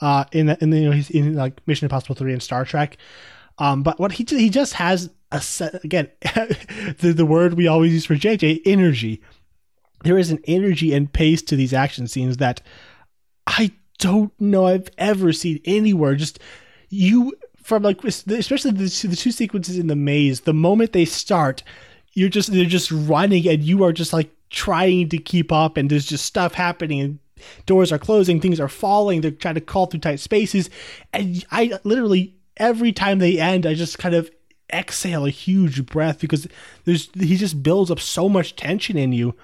[0.01, 2.65] uh in the, in the, you know he's in like Mission Impossible 3 and Star
[2.65, 2.97] Trek.
[3.59, 6.09] Um but what he he just has a set again
[6.99, 9.23] the the word we always use for JJ energy.
[10.05, 12.61] There is an energy and pace to these action scenes that
[13.47, 16.17] I don't know I've ever seen anywhere.
[16.17, 16.41] Just
[16.89, 20.43] you from like especially the, the two sequences in the maze.
[20.43, 21.63] The moment they start,
[22.13, 25.91] you're just they're just running and you are just like trying to keep up and
[25.91, 27.19] there's just stuff happening and
[27.67, 29.21] doors are closing, things are falling.
[29.21, 30.71] They're trying to crawl through tight spaces,
[31.13, 34.31] and I literally every time they end, I just kind of
[34.73, 36.49] exhale a huge breath because
[36.85, 39.35] there's he just builds up so much tension in you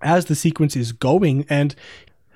[0.00, 1.74] as the sequence is going and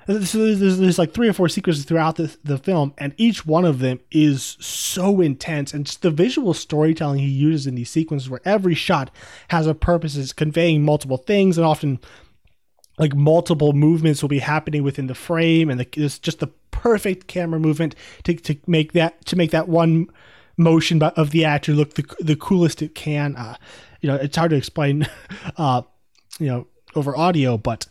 [0.07, 3.65] so there's, there's, like three or four sequences throughout the, the film and each one
[3.65, 8.41] of them is so intense and the visual storytelling he uses in these sequences where
[8.45, 9.09] every shot
[9.49, 11.99] has a purpose is conveying multiple things and often
[12.97, 17.27] like multiple movements will be happening within the frame and the, it's just the perfect
[17.27, 20.07] camera movement to, to make that to make that one
[20.57, 23.35] motion of the actor look the, the coolest it can.
[23.35, 23.55] Uh,
[24.01, 25.07] you know it's hard to explain
[25.57, 25.81] uh,
[26.39, 27.87] you know over audio but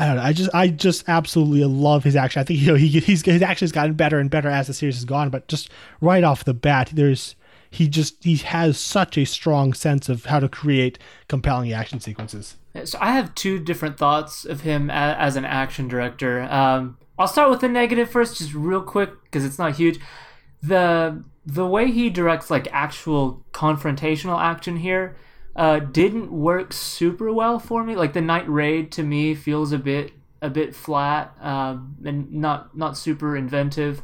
[0.00, 0.22] I don't know.
[0.22, 2.40] I just, I just absolutely love his action.
[2.40, 4.72] I think you know he, he's his action has gotten better and better as the
[4.72, 5.28] series has gone.
[5.28, 5.68] But just
[6.00, 7.36] right off the bat, there's
[7.70, 12.56] he just he has such a strong sense of how to create compelling action sequences.
[12.84, 16.42] So I have two different thoughts of him as, as an action director.
[16.42, 20.00] Um, I'll start with the negative first, just real quick because it's not huge.
[20.62, 25.16] The the way he directs like actual confrontational action here
[25.56, 27.96] uh, didn't work super well for me.
[27.96, 32.76] Like the night raid to me feels a bit a bit flat um, and not
[32.76, 34.02] not super inventive.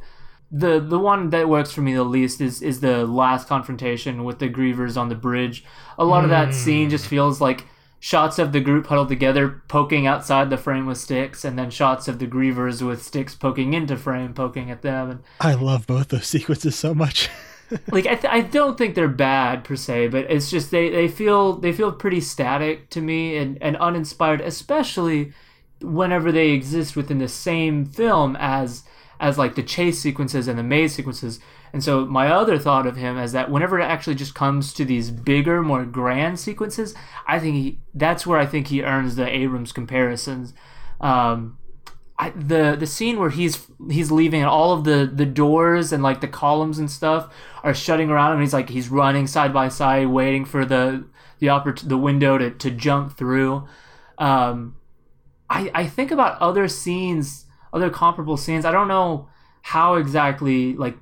[0.51, 4.39] The the one that works for me the least is is the last confrontation with
[4.39, 5.65] the grievers on the bridge.
[5.99, 7.65] A lot of that scene just feels like
[7.99, 12.07] shots of the group huddled together poking outside the frame with sticks and then shots
[12.07, 16.09] of the grievers with sticks poking into frame poking at them and I love both
[16.09, 17.31] those sequences so much.
[17.91, 21.09] like I, th- I don't think they're bad per se but it's just they, they
[21.09, 25.33] feel they feel pretty static to me and, and uninspired especially
[25.81, 28.85] whenever they exist within the same film as
[29.21, 31.41] as like the chase sequences and the maze sequences.
[31.73, 34.85] And so my other thought of him is that whenever it actually just comes to
[34.85, 36.95] these bigger more grand sequences
[37.27, 40.55] i think he that's where i think he earns the abrams comparisons.
[41.01, 41.59] Um
[42.19, 46.03] I, the the scene where he's he's leaving and all of the the doors and
[46.03, 49.53] like the columns and stuff are shutting around him and he's like he's running side
[49.53, 51.05] by side waiting for the
[51.41, 53.67] the oppor- the window to, to jump through.
[54.19, 54.77] Um
[55.49, 58.65] I, I think about other scenes other comparable scenes.
[58.65, 59.29] I don't know
[59.61, 60.97] how exactly like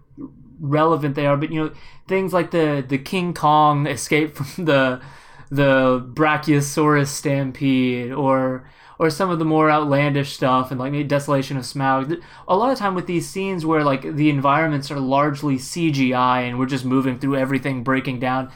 [0.59, 1.73] relevant they are but you know
[2.09, 5.01] things like the the king kong escape from the
[5.51, 11.57] the brachiosaurus stampede or or some of the more outlandish stuff and like maybe desolation
[11.57, 12.23] of smaug.
[12.47, 16.59] A lot of time with these scenes where like the environments are largely cgi and
[16.59, 18.51] we're just moving through everything breaking down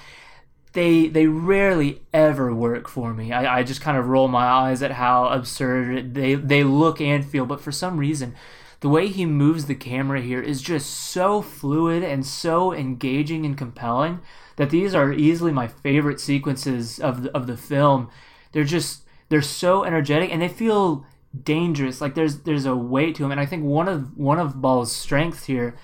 [0.75, 3.33] they they rarely ever work for me.
[3.33, 7.25] I, I just kind of roll my eyes at how absurd they they look and
[7.25, 8.35] feel but for some reason
[8.81, 13.59] the way he moves the camera here is just so fluid and so engaging and
[13.59, 14.21] compelling
[14.57, 18.09] that these are easily my favorite sequences of the, of the film.
[18.53, 21.07] They're just they're so energetic and they feel
[21.43, 22.01] dangerous.
[22.01, 24.93] Like there's there's a weight to him, and I think one of one of Ball's
[24.93, 25.77] strengths here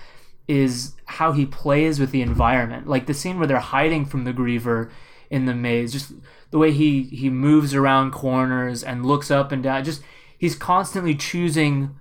[0.46, 2.86] is how he plays with the environment.
[2.86, 4.90] Like the scene where they're hiding from the Griever
[5.30, 6.12] in the maze, just
[6.50, 9.84] the way he he moves around corners and looks up and down.
[9.84, 10.02] Just
[10.38, 11.96] he's constantly choosing.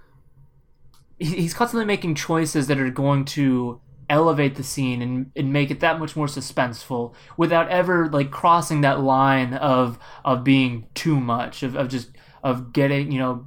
[1.20, 3.80] He's constantly making choices that are going to
[4.10, 8.82] elevate the scene and, and make it that much more suspenseful without ever like crossing
[8.82, 12.10] that line of of being too much of, of just
[12.44, 13.46] of getting you know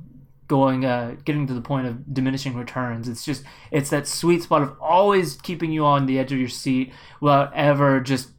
[0.49, 3.09] going uh getting to the point of diminishing returns.
[3.09, 6.49] It's just it's that sweet spot of always keeping you on the edge of your
[6.49, 8.31] seat without ever just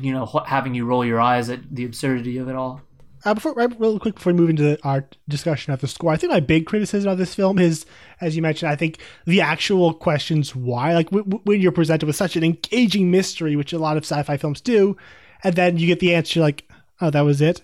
[0.00, 2.80] you know having you roll your eyes at the absurdity of it all
[3.24, 6.16] uh, before, right, real quick before we move into our discussion of the score, I
[6.16, 7.86] think my big criticism of this film is,
[8.20, 12.06] as you mentioned, I think the actual questions why, like w- w- when you're presented
[12.06, 14.96] with such an engaging mystery, which a lot of sci-fi films do,
[15.44, 16.68] and then you get the answer like,
[17.00, 17.62] oh, that was it,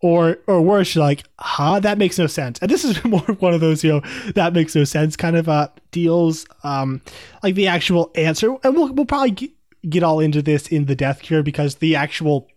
[0.00, 2.58] or or worse, you're like, huh, that makes no sense.
[2.60, 4.02] And this is more one of those, you know,
[4.34, 6.46] that makes no sense kind of uh, deals.
[6.64, 7.00] Um,
[7.42, 9.50] like the actual answer, and we'll we'll probably get,
[9.88, 12.48] get all into this in the Death Cure because the actual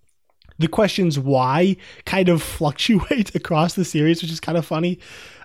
[0.60, 5.00] the questions why kind of fluctuate across the series, which is kind of funny.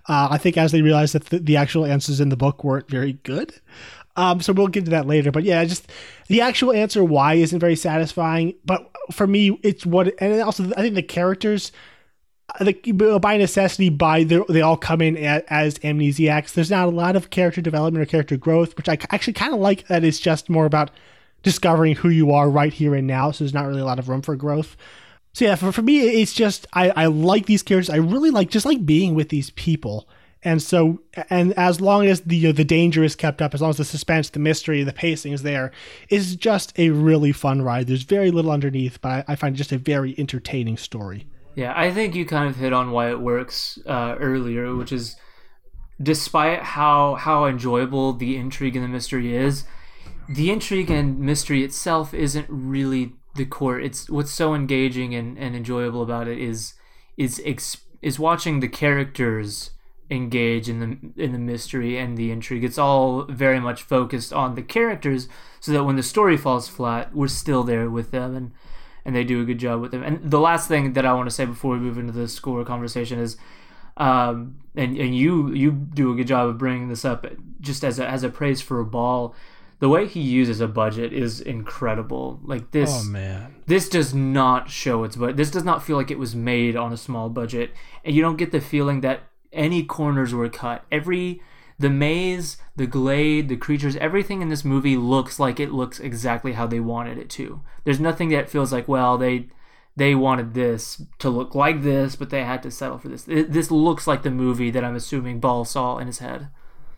[0.06, 2.90] Uh, I think as they realized that the, the, actual answers in the book weren't
[2.90, 3.54] very good.
[4.16, 5.32] Um, so we'll get to that later.
[5.32, 5.90] But yeah, just
[6.28, 8.54] the actual answer why isn't very satisfying.
[8.66, 11.72] But for me, it's what, and also I think the characters,
[12.60, 16.52] the, by necessity, by the, they all come in as amnesiacs.
[16.52, 19.60] There's not a lot of character development or character growth, which I actually kind of
[19.60, 19.88] like.
[19.88, 20.90] That it's just more about
[21.42, 23.30] discovering who you are right here and now.
[23.30, 24.76] So there's not really a lot of room for growth.
[25.34, 27.90] So yeah, for, for me, it's just I, I like these characters.
[27.90, 30.08] I really like just like being with these people.
[30.44, 33.78] And so, and as long as the the danger is kept up, as long as
[33.78, 35.72] the suspense, the mystery, the pacing is there,
[36.08, 37.88] is just a really fun ride.
[37.88, 41.26] There's very little underneath, but I, I find just a very entertaining story.
[41.56, 45.16] Yeah, I think you kind of hit on why it works uh, earlier, which is
[46.00, 49.64] despite how how enjoyable the intrigue and the mystery is,
[50.28, 53.80] the intrigue and mystery itself isn't really the core.
[53.80, 56.74] It's what's so engaging and, and enjoyable about it is
[57.16, 57.40] is
[58.02, 59.70] is watching the characters
[60.10, 62.64] engage in the in the mystery and the intrigue.
[62.64, 65.28] It's all very much focused on the characters,
[65.60, 68.52] so that when the story falls flat, we're still there with them and
[69.04, 70.02] and they do a good job with them.
[70.02, 72.64] And the last thing that I want to say before we move into the score
[72.64, 73.36] conversation is,
[73.96, 77.26] um, and and you you do a good job of bringing this up
[77.60, 79.34] just as a as a praise for a ball
[79.84, 82.40] the way he uses a budget is incredible.
[82.42, 86.10] Like this, oh man, this does not show its but this does not feel like
[86.10, 87.70] it was made on a small budget,
[88.02, 90.86] and you don't get the feeling that any corners were cut.
[90.90, 91.42] Every
[91.78, 96.54] the maze, the glade, the creatures, everything in this movie looks like it looks exactly
[96.54, 97.60] how they wanted it to.
[97.84, 99.48] There's nothing that feels like well they
[99.94, 103.28] they wanted this to look like this, but they had to settle for this.
[103.28, 106.48] It, this looks like the movie that I'm assuming Ball saw in his head.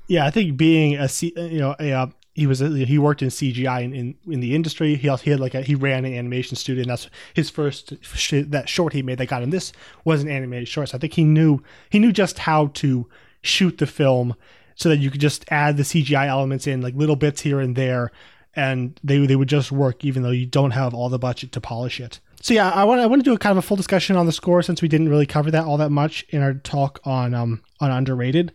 [0.06, 3.82] Yeah, I think being a you know a uh, he was he worked in CGI
[3.82, 4.94] in, in, in the industry.
[4.94, 7.94] He also, he had like a, he ran an animation studio, and that's his first
[8.02, 9.72] sh- that short he made that got him this
[10.04, 10.90] was an animated short.
[10.90, 13.08] So I think he knew he knew just how to
[13.40, 14.36] shoot the film
[14.74, 17.74] so that you could just add the CGI elements in like little bits here and
[17.74, 18.12] there,
[18.54, 21.60] and they they would just work even though you don't have all the budget to
[21.62, 22.20] polish it.
[22.42, 24.26] So yeah, I want I want to do a kind of a full discussion on
[24.26, 27.32] the score since we didn't really cover that all that much in our talk on
[27.32, 28.52] um on underrated.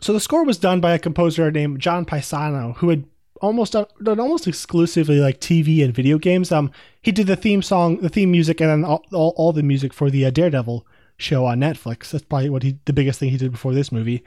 [0.00, 3.04] So the score was done by a composer named John Paesano, who had
[3.40, 6.52] almost done, done almost exclusively like TV and video games.
[6.52, 6.70] Um,
[7.02, 9.92] he did the theme song, the theme music, and then all, all, all the music
[9.92, 10.86] for the uh, Daredevil
[11.18, 12.10] show on Netflix.
[12.10, 14.22] That's probably what he the biggest thing he did before this movie.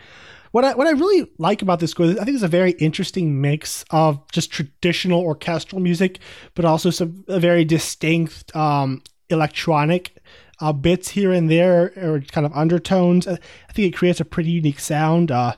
[0.52, 3.40] What I what I really like about this score, I think it's a very interesting
[3.40, 6.20] mix of just traditional orchestral music,
[6.56, 10.16] but also some a very distinct um, electronic
[10.62, 13.28] uh, bits here and there, or kind of undertones.
[13.28, 13.38] I,
[13.74, 15.32] think it creates a pretty unique sound.
[15.32, 15.56] Uh,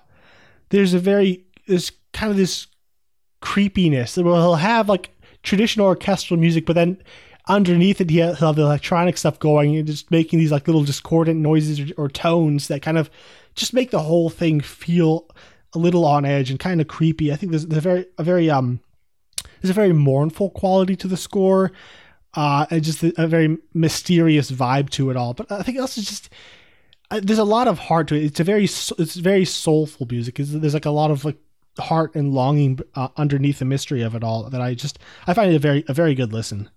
[0.70, 2.68] there's a very there's kind of this
[3.42, 4.16] creepiness.
[4.16, 5.12] He'll have like
[5.44, 7.02] traditional orchestral music, but then
[7.48, 11.40] underneath it he'll have the electronic stuff going and just making these like little discordant
[11.40, 13.10] noises or, or tones that kind of
[13.56, 15.28] just make the whole thing feel
[15.74, 17.32] a little on edge and kind of creepy.
[17.32, 18.80] I think there's, there's a very a very um
[19.62, 21.72] there's a very mournful quality to the score.
[22.34, 25.34] Uh, just a, a very mysterious vibe to it all.
[25.34, 26.30] But I think also just
[27.12, 28.24] uh, there's a lot of heart to it.
[28.24, 30.36] It's a very it's very soulful music.
[30.38, 31.38] There's like a lot of like
[31.78, 35.52] heart and longing uh, underneath the mystery of it all that I just I find
[35.52, 36.70] it a very a very good listen.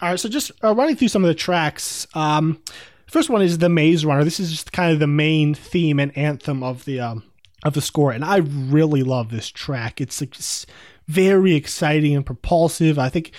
[0.00, 2.06] All right, so just uh, running through some of the tracks.
[2.14, 2.60] Um,
[3.06, 4.24] first one is the Maze Runner.
[4.24, 7.24] This is just kind of the main theme and anthem of the um,
[7.64, 10.00] of the score, and I really love this track.
[10.00, 10.66] It's it's
[11.08, 12.98] very exciting and propulsive.
[12.98, 13.32] I think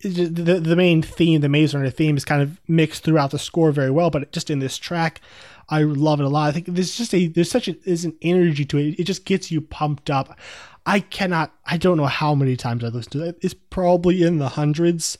[0.00, 3.72] the the main theme, the Maze Runner theme, is kind of mixed throughout the score
[3.72, 5.20] very well, but just in this track,
[5.68, 6.48] I love it a lot.
[6.48, 8.98] I think there's just a there's such a there's an energy to it.
[9.00, 10.38] It just gets you pumped up.
[10.86, 11.52] I cannot.
[11.66, 13.38] I don't know how many times I listened to it.
[13.42, 15.18] It's probably in the hundreds.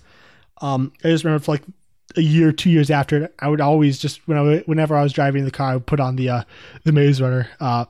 [0.60, 1.64] Um, I just remember for like
[2.16, 5.12] a year, two years after it, I would always just when I whenever I was
[5.12, 6.42] driving the car, I would put on the uh,
[6.84, 7.48] the Maze Runner.
[7.60, 7.84] Uh,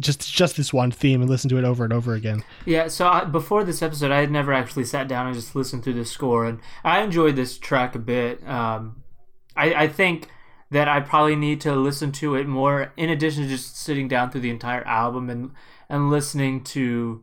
[0.00, 2.44] just just this one theme and listen to it over and over again.
[2.64, 5.84] Yeah, so I, before this episode, I had never actually sat down and just listened
[5.84, 8.46] through the score, and I enjoyed this track a bit.
[8.48, 9.02] Um,
[9.56, 10.28] I, I think
[10.70, 14.30] that I probably need to listen to it more, in addition to just sitting down
[14.30, 15.50] through the entire album and
[15.88, 17.22] and listening to,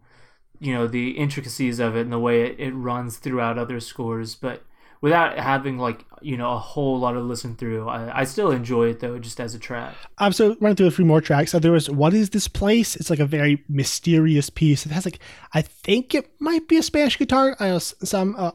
[0.59, 4.35] you know, the intricacies of it and the way it, it runs throughout other scores,
[4.35, 4.63] but
[5.01, 7.87] without having like you know a whole lot of listen through.
[7.87, 9.95] I, I still enjoy it though, just as a track.
[10.17, 11.51] Um, so running through a few more tracks.
[11.51, 14.85] So there was "What Is This Place?" It's like a very mysterious piece.
[14.85, 15.19] It has like
[15.53, 17.55] I think it might be a Spanish guitar.
[17.59, 18.35] I know some.
[18.37, 18.51] Uh,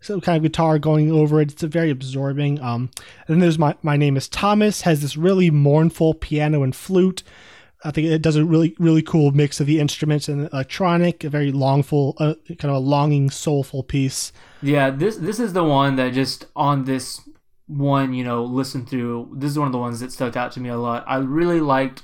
[0.00, 1.50] some kind of guitar going over it.
[1.50, 2.60] It's a very absorbing.
[2.60, 2.88] Um,
[3.26, 4.82] and then there's my my name is Thomas.
[4.82, 7.24] Has this really mournful piano and flute.
[7.88, 11.24] I think it does a really really cool mix of the instruments and electronic.
[11.24, 14.30] A very longful, uh, kind of a longing, soulful piece.
[14.60, 17.22] Yeah, this this is the one that just on this
[17.66, 19.30] one, you know, listen through.
[19.34, 21.02] This is one of the ones that stuck out to me a lot.
[21.06, 22.02] I really liked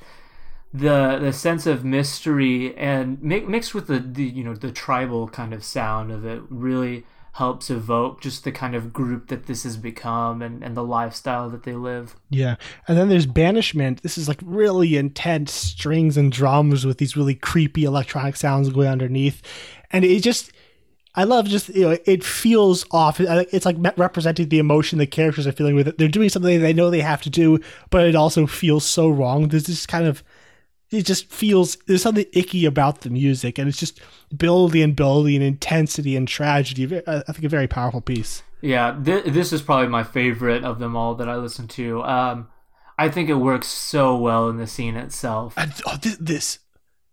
[0.73, 5.29] the the sense of mystery and mi- mixed with the, the you know the tribal
[5.29, 6.43] kind of sound of it.
[6.49, 10.85] Really helps evoke just the kind of group that this has become and, and the
[10.85, 12.15] lifestyle that they live.
[12.31, 12.55] Yeah.
[12.87, 14.03] And then there's Banishment.
[14.03, 18.87] This is like really intense strings and drums with these really creepy electronic sounds going
[18.87, 19.43] underneath.
[19.91, 20.53] And it just
[21.17, 23.19] I love just you know it feels off.
[23.19, 25.99] It's like representing the emotion the characters are feeling with it.
[25.99, 27.59] They're doing something they know they have to do,
[27.91, 29.49] but it also feels so wrong.
[29.49, 30.23] There's this kind of
[30.95, 34.01] it just feels there's something icky about the music, and it's just
[34.37, 37.03] building and building intensity and tragedy.
[37.07, 38.43] I think a very powerful piece.
[38.61, 42.03] Yeah, th- this is probably my favorite of them all that I listen to.
[42.05, 42.49] Um,
[42.99, 45.55] I think it works so well in the scene itself.
[45.57, 46.59] And, oh, this, this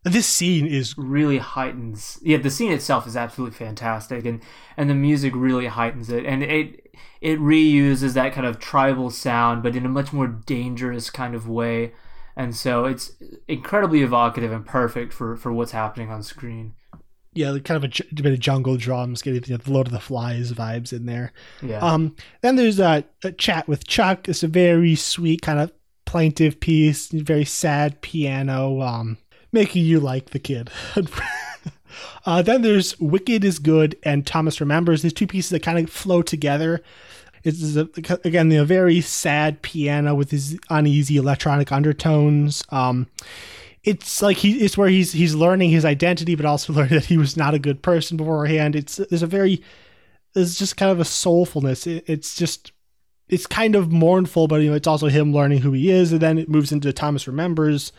[0.04, 2.20] this scene is really heightens.
[2.24, 4.42] Yeah, the scene itself is absolutely fantastic, and
[4.78, 9.62] and the music really heightens it, and it it reuses that kind of tribal sound,
[9.62, 11.94] but in a much more dangerous kind of way
[12.36, 13.12] and so it's
[13.48, 16.74] incredibly evocative and perfect for for what's happening on screen.
[17.34, 20.52] Yeah, kind of a, a bit of jungle drums, getting the Lord of the Flies
[20.52, 21.32] vibes in there.
[21.62, 21.80] Yeah.
[21.80, 22.16] Um.
[22.42, 24.28] Then there's a, a chat with Chuck.
[24.28, 25.72] It's a very sweet kind of
[26.06, 29.18] plaintive piece, very sad piano, um,
[29.54, 30.70] making you like the kid.
[32.26, 35.02] uh, then there's Wicked is Good and Thomas Remembers.
[35.02, 36.82] These two pieces that kind of flow together.
[37.44, 37.90] It's a,
[38.24, 42.64] again the very sad piano with his uneasy electronic undertones.
[42.70, 43.08] Um,
[43.84, 47.18] it's like he it's where he's he's learning his identity, but also learning that he
[47.18, 48.76] was not a good person beforehand.
[48.76, 49.62] It's there's a very
[50.34, 51.88] there's just kind of a soulfulness.
[51.88, 52.72] It, it's just
[53.28, 56.22] it's kind of mournful, but you know, it's also him learning who he is, and
[56.22, 57.92] then it moves into Thomas Remembers,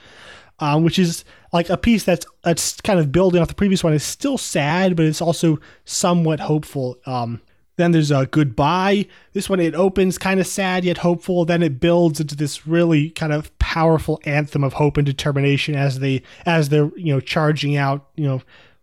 [0.61, 3.95] um, which is like a piece that's that's kind of building off the previous one.
[3.95, 6.99] It's still sad, but it's also somewhat hopeful.
[7.07, 7.41] Um,
[7.83, 9.07] then there's a goodbye.
[9.33, 11.45] This one it opens kind of sad yet hopeful.
[11.45, 15.99] Then it builds into this really kind of powerful anthem of hope and determination as
[15.99, 18.07] they as they're you know charging out.
[18.17, 18.43] You know,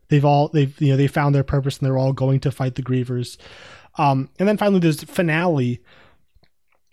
[0.10, 2.76] they've all they've you know they found their purpose and they're all going to fight
[2.76, 3.38] the grievers.
[3.97, 5.82] Um, and then finally there's the finale,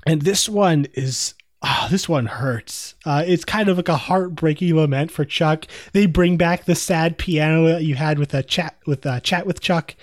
[0.07, 2.95] and this one is oh, this one hurts.
[3.05, 5.67] Uh, it's kind of like a heartbreaking lament for Chuck.
[5.93, 9.47] They bring back the sad piano that you had with a chat with a chat
[9.47, 9.95] with Chuck,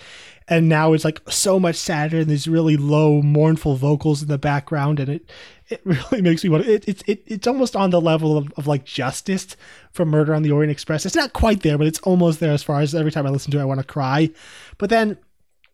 [0.47, 4.37] and now it's like so much sadder and these really low, mournful vocals in the
[4.37, 5.31] background, and it
[5.69, 6.65] it really makes me want.
[6.65, 9.55] It, it, it it's almost on the level of, of like justice
[9.91, 11.05] from Murder on the Orient Express.
[11.05, 13.51] It's not quite there, but it's almost there as far as every time I listen
[13.51, 14.29] to it, I want to cry.
[14.77, 15.17] But then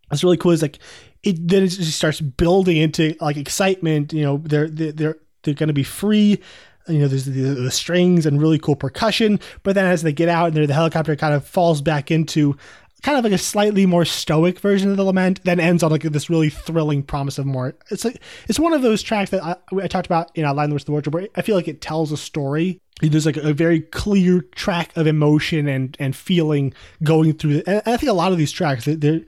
[0.07, 0.79] what's really cool is like
[1.23, 4.13] it then it just starts building into like excitement.
[4.13, 6.39] You know, they're they're they're, they're going to be free.
[6.87, 9.39] You know, there's the, the, strings and really cool percussion.
[9.61, 12.57] But then as they get out, and the helicopter kind of falls back into
[13.01, 16.03] kind of like a slightly more stoic version of the lament, then ends on like
[16.03, 17.75] this really thrilling promise of more.
[17.89, 20.69] It's like it's one of those tracks that I, I talked about in our Lion
[20.69, 22.81] the Witch and the Wardrobe, where I feel like it tells a story.
[23.01, 26.73] There's like a very clear track of emotion and and feeling
[27.03, 27.63] going through.
[27.65, 29.21] And I think a lot of these tracks, they're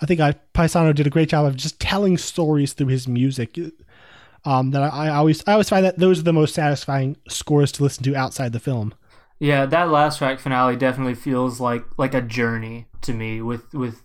[0.00, 3.58] I think I, Paesano did a great job of just telling stories through his music.
[4.44, 7.72] Um, that I, I always I always find that those are the most satisfying scores
[7.72, 8.94] to listen to outside the film.
[9.40, 14.02] Yeah, that last track finale definitely feels like like a journey to me with with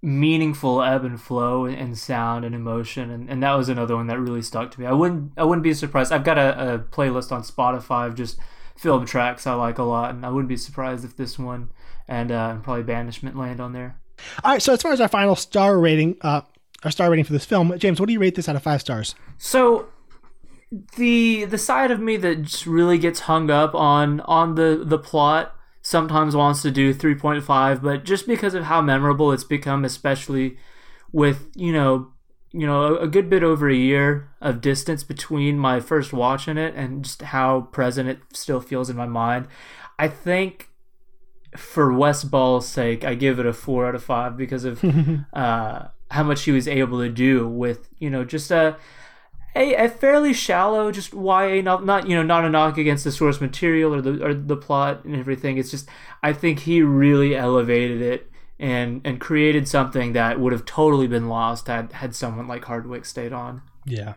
[0.00, 4.20] meaningful ebb and flow and sound and emotion and, and that was another one that
[4.20, 4.86] really stuck to me.
[4.86, 6.12] I wouldn't I wouldn't be surprised.
[6.12, 8.38] I've got a, a playlist on Spotify of just
[8.76, 11.72] film tracks I like a lot and I wouldn't be surprised if this one
[12.06, 14.00] and uh, probably Banishment land on there.
[14.44, 16.42] All right, so as far as our final star rating, uh,
[16.84, 18.80] our star rating for this film, James, what do you rate this out of five
[18.80, 19.14] stars?
[19.36, 19.88] So
[20.96, 24.98] the the side of me that just really gets hung up on on the the
[24.98, 30.58] plot sometimes wants to do 3.5 but just because of how memorable it's become especially
[31.10, 32.08] with you know
[32.52, 36.58] you know a, a good bit over a year of distance between my first watching
[36.58, 39.48] it and just how present it still feels in my mind
[39.98, 40.68] i think
[41.56, 44.84] for Wes Ball's sake, I give it a four out of five because of
[45.32, 48.76] uh, how much he was able to do with you know just a
[49.56, 53.12] a, a fairly shallow just YA not not you know not a knock against the
[53.12, 55.58] source material or the or the plot and everything.
[55.58, 55.88] It's just
[56.22, 61.28] I think he really elevated it and and created something that would have totally been
[61.28, 63.62] lost had had someone like Hardwicke stayed on.
[63.84, 64.14] Yeah.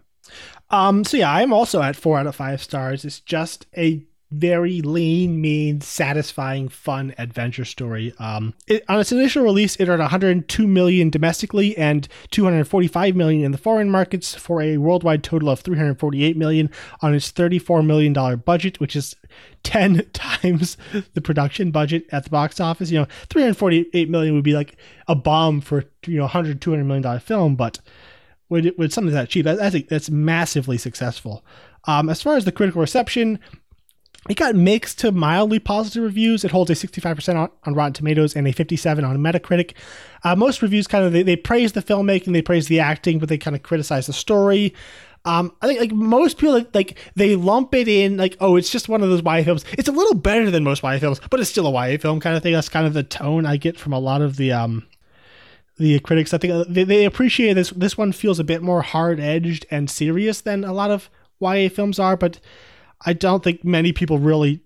[0.69, 3.03] Um, so yeah, I'm also at four out of five stars.
[3.03, 8.13] It's just a very lean, mean, satisfying, fun adventure story.
[8.17, 13.51] Um, it, on its initial release, it earned 102 million domestically and 245 million in
[13.51, 16.69] the foreign markets for a worldwide total of 348 million
[17.01, 19.15] on its 34 million dollar budget, which is
[19.63, 20.77] 10 times
[21.13, 22.89] the production budget at the box office.
[22.89, 24.77] You know, 348 million would be like
[25.07, 27.79] a bomb for you know 100 200 million dollar film, but
[28.47, 31.43] with, with something that cheap, think that's massively successful.
[31.85, 33.39] Um, as far as the critical reception,
[34.29, 36.43] it got mixed to mildly positive reviews.
[36.43, 39.73] It holds a 65% on, on Rotten Tomatoes and a 57 on Metacritic.
[40.23, 43.29] Uh, most reviews kind of they, they praise the filmmaking, they praise the acting, but
[43.29, 44.75] they kind of criticize the story.
[45.25, 48.71] Um, I think like most people like, like they lump it in like oh it's
[48.71, 49.65] just one of those YA films.
[49.73, 52.35] It's a little better than most YA films, but it's still a YA film kind
[52.35, 52.53] of thing.
[52.53, 54.85] That's kind of the tone I get from a lot of the um
[55.77, 56.33] the critics.
[56.33, 57.71] I think uh, they, they appreciate this.
[57.71, 61.09] This one feels a bit more hard edged and serious than a lot of
[61.39, 62.39] YA films are, but
[63.05, 64.61] I don't think many people really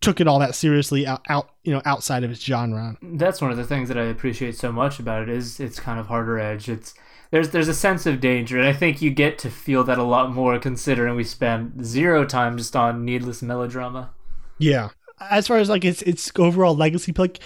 [0.00, 2.96] took it all that seriously out, out you know outside of its genre.
[3.02, 5.98] That's one of the things that I appreciate so much about it is it's kind
[5.98, 6.68] of harder edge.
[6.68, 6.94] It's
[7.30, 10.04] there's there's a sense of danger, and I think you get to feel that a
[10.04, 14.10] lot more considering we spend zero time just on needless melodrama.
[14.58, 14.90] Yeah,
[15.20, 17.40] as far as like its its overall legacy, like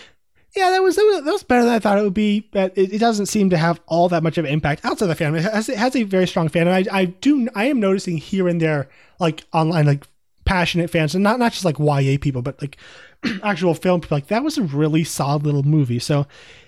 [0.55, 2.49] yeah, that was, that was that was better than I thought it would be.
[2.53, 5.15] But it, it doesn't seem to have all that much of an impact outside the
[5.15, 5.35] fan.
[5.35, 8.19] It has, it has a very strong fan, and I I do I am noticing
[8.19, 8.89] here and there
[9.19, 10.07] like online like
[10.45, 12.77] passionate fans, and not not just like YA people, but like
[13.43, 14.17] actual film people.
[14.17, 15.99] Like that was a really solid little movie.
[15.99, 16.27] So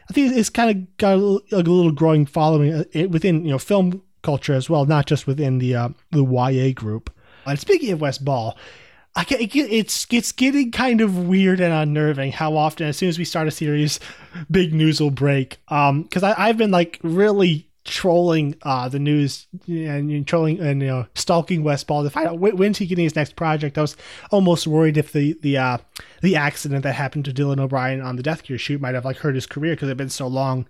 [0.08, 3.50] I think it's kind of got a little, a little growing following uh, within you
[3.50, 7.10] know film culture as well, not just within the uh, the YA group.
[7.46, 8.56] And speaking of Wes Ball,
[9.16, 13.18] I get, it's it's getting kind of weird and unnerving how often as soon as
[13.18, 14.00] we start a series,
[14.50, 15.58] big news will break.
[15.68, 21.06] Um, because I've been like really trolling uh, the news and, trolling and you know
[21.14, 23.78] stalking Wes Ball to find out when's he getting his next project.
[23.78, 23.96] I was
[24.32, 25.78] almost worried if the the uh,
[26.20, 29.18] the accident that happened to Dylan O'Brien on the Death Cure shoot might have like
[29.18, 30.66] hurt his career because it had been so long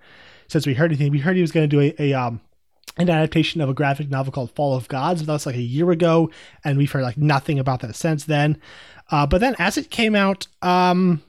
[0.48, 1.12] since we heard anything.
[1.12, 2.40] We heard he was going to do a, a um
[2.96, 5.24] an adaptation of a graphic novel called Fall of Gods.
[5.24, 6.30] That was like a year ago,
[6.62, 8.58] and we've heard like nothing about that since then.
[9.10, 11.22] Uh, but then, as it came out, um,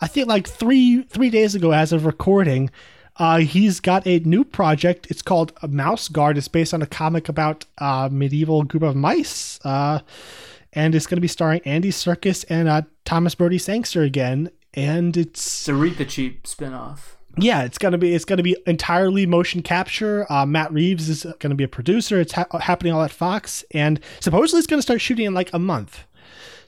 [0.00, 2.70] I think like three three days ago, as of recording,
[3.16, 5.06] uh, he's got a new project.
[5.10, 6.38] It's called Mouse Guard.
[6.38, 10.00] It's based on a comic about a medieval group of mice, uh,
[10.72, 14.50] and it's going to be starring Andy Serkis and uh, Thomas Brodie Sangster again.
[14.72, 17.16] And it's a Reepicheep spinoff.
[17.36, 20.30] Yeah, it's gonna be it's gonna be entirely motion capture.
[20.30, 22.20] Uh, Matt Reeves is gonna be a producer.
[22.20, 25.58] It's ha- happening all at Fox, and supposedly it's gonna start shooting in like a
[25.58, 26.04] month.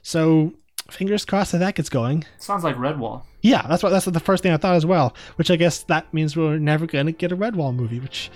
[0.01, 0.53] So
[0.89, 2.23] fingers crossed that that gets going.
[2.37, 3.23] Sounds like Redwall.
[3.41, 5.13] Yeah, that's what that's the first thing I thought as well.
[5.35, 8.31] Which I guess that means we're never gonna get a Redwall movie, which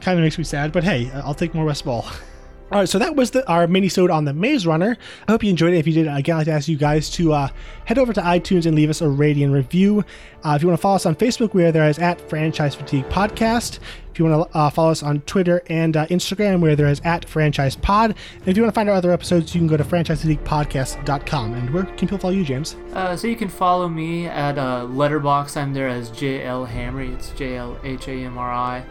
[0.00, 0.72] kind of makes me sad.
[0.72, 2.04] But hey, I'll take more Wes Ball.
[2.72, 4.96] All right, so that was the, our mini-sode on the Maze Runner.
[5.28, 5.78] I hope you enjoyed it.
[5.78, 7.48] If you did, again, I'd like to ask you guys to uh,
[7.84, 10.02] head over to iTunes and leave us a rating review.
[10.42, 12.74] Uh, if you want to follow us on Facebook, we are there as at Franchise
[12.74, 13.80] Fatigue Podcast.
[14.10, 17.00] If you want to uh, follow us on Twitter and uh, Instagram, we're there as
[17.04, 18.12] at Franchise Pod.
[18.38, 21.54] And if you want to find our other episodes, you can go to franchisefatiguepodcast.com.
[21.54, 22.76] And where can people follow you, James?
[22.92, 25.56] Uh, so you can follow me at uh, Letterboxd.
[25.56, 27.14] I'm there as JL Hamri.
[27.14, 28.84] It's J L H A M R I.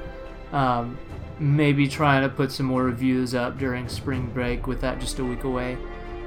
[0.51, 0.97] Um,
[1.43, 5.25] maybe trying to put some more reviews up during spring break with that just a
[5.25, 5.77] week away.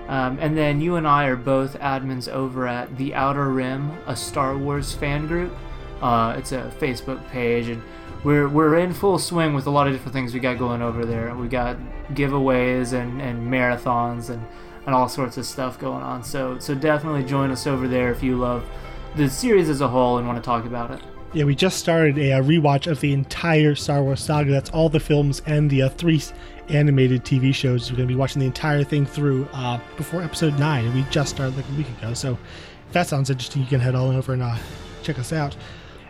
[0.09, 4.15] Um, and then you and I are both admins over at The Outer Rim, a
[4.15, 5.53] Star Wars fan group.
[6.01, 7.83] Uh, it's a Facebook page, and
[8.23, 11.07] we're we're in full swing with a lot of different things we got going over
[11.07, 11.35] there.
[11.35, 11.79] We got
[12.13, 14.47] giveaways and, and marathons and,
[14.85, 16.23] and all sorts of stuff going on.
[16.23, 18.69] So so definitely join us over there if you love
[19.17, 21.01] the series as a whole and want to talk about it.
[21.33, 24.51] Yeah, we just started a, uh rewatch of the entire Star Wars saga.
[24.51, 26.23] That's all the films and the uh, three
[26.69, 27.91] animated TV shows.
[27.91, 31.35] We're going to be watching the entire thing through uh, before episode 9, we just
[31.35, 32.15] started like a week ago.
[32.15, 32.39] So
[32.87, 34.57] if that sounds interesting, you can head all over and uh,
[35.03, 35.57] check us out.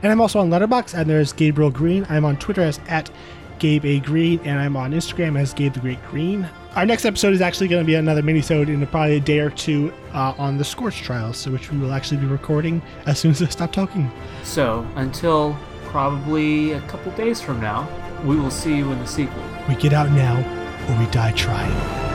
[0.03, 2.07] And I'm also on Letterboxd, and there's Gabriel Green.
[2.09, 3.11] I'm on Twitter as at
[3.59, 4.01] Gabe A.
[4.01, 6.49] Green, and I'm on Instagram as Gabe the Great Green.
[6.77, 9.49] Our next episode is actually going to be another mini-sode in probably a day or
[9.49, 13.31] two uh, on the Scorch trials, so which we will actually be recording as soon
[13.31, 14.11] as I stop talking.
[14.45, 17.89] So until probably a couple days from now,
[18.27, 19.43] we will see you in the sequel.
[19.71, 20.37] We get out now,
[20.91, 22.06] or we die trying.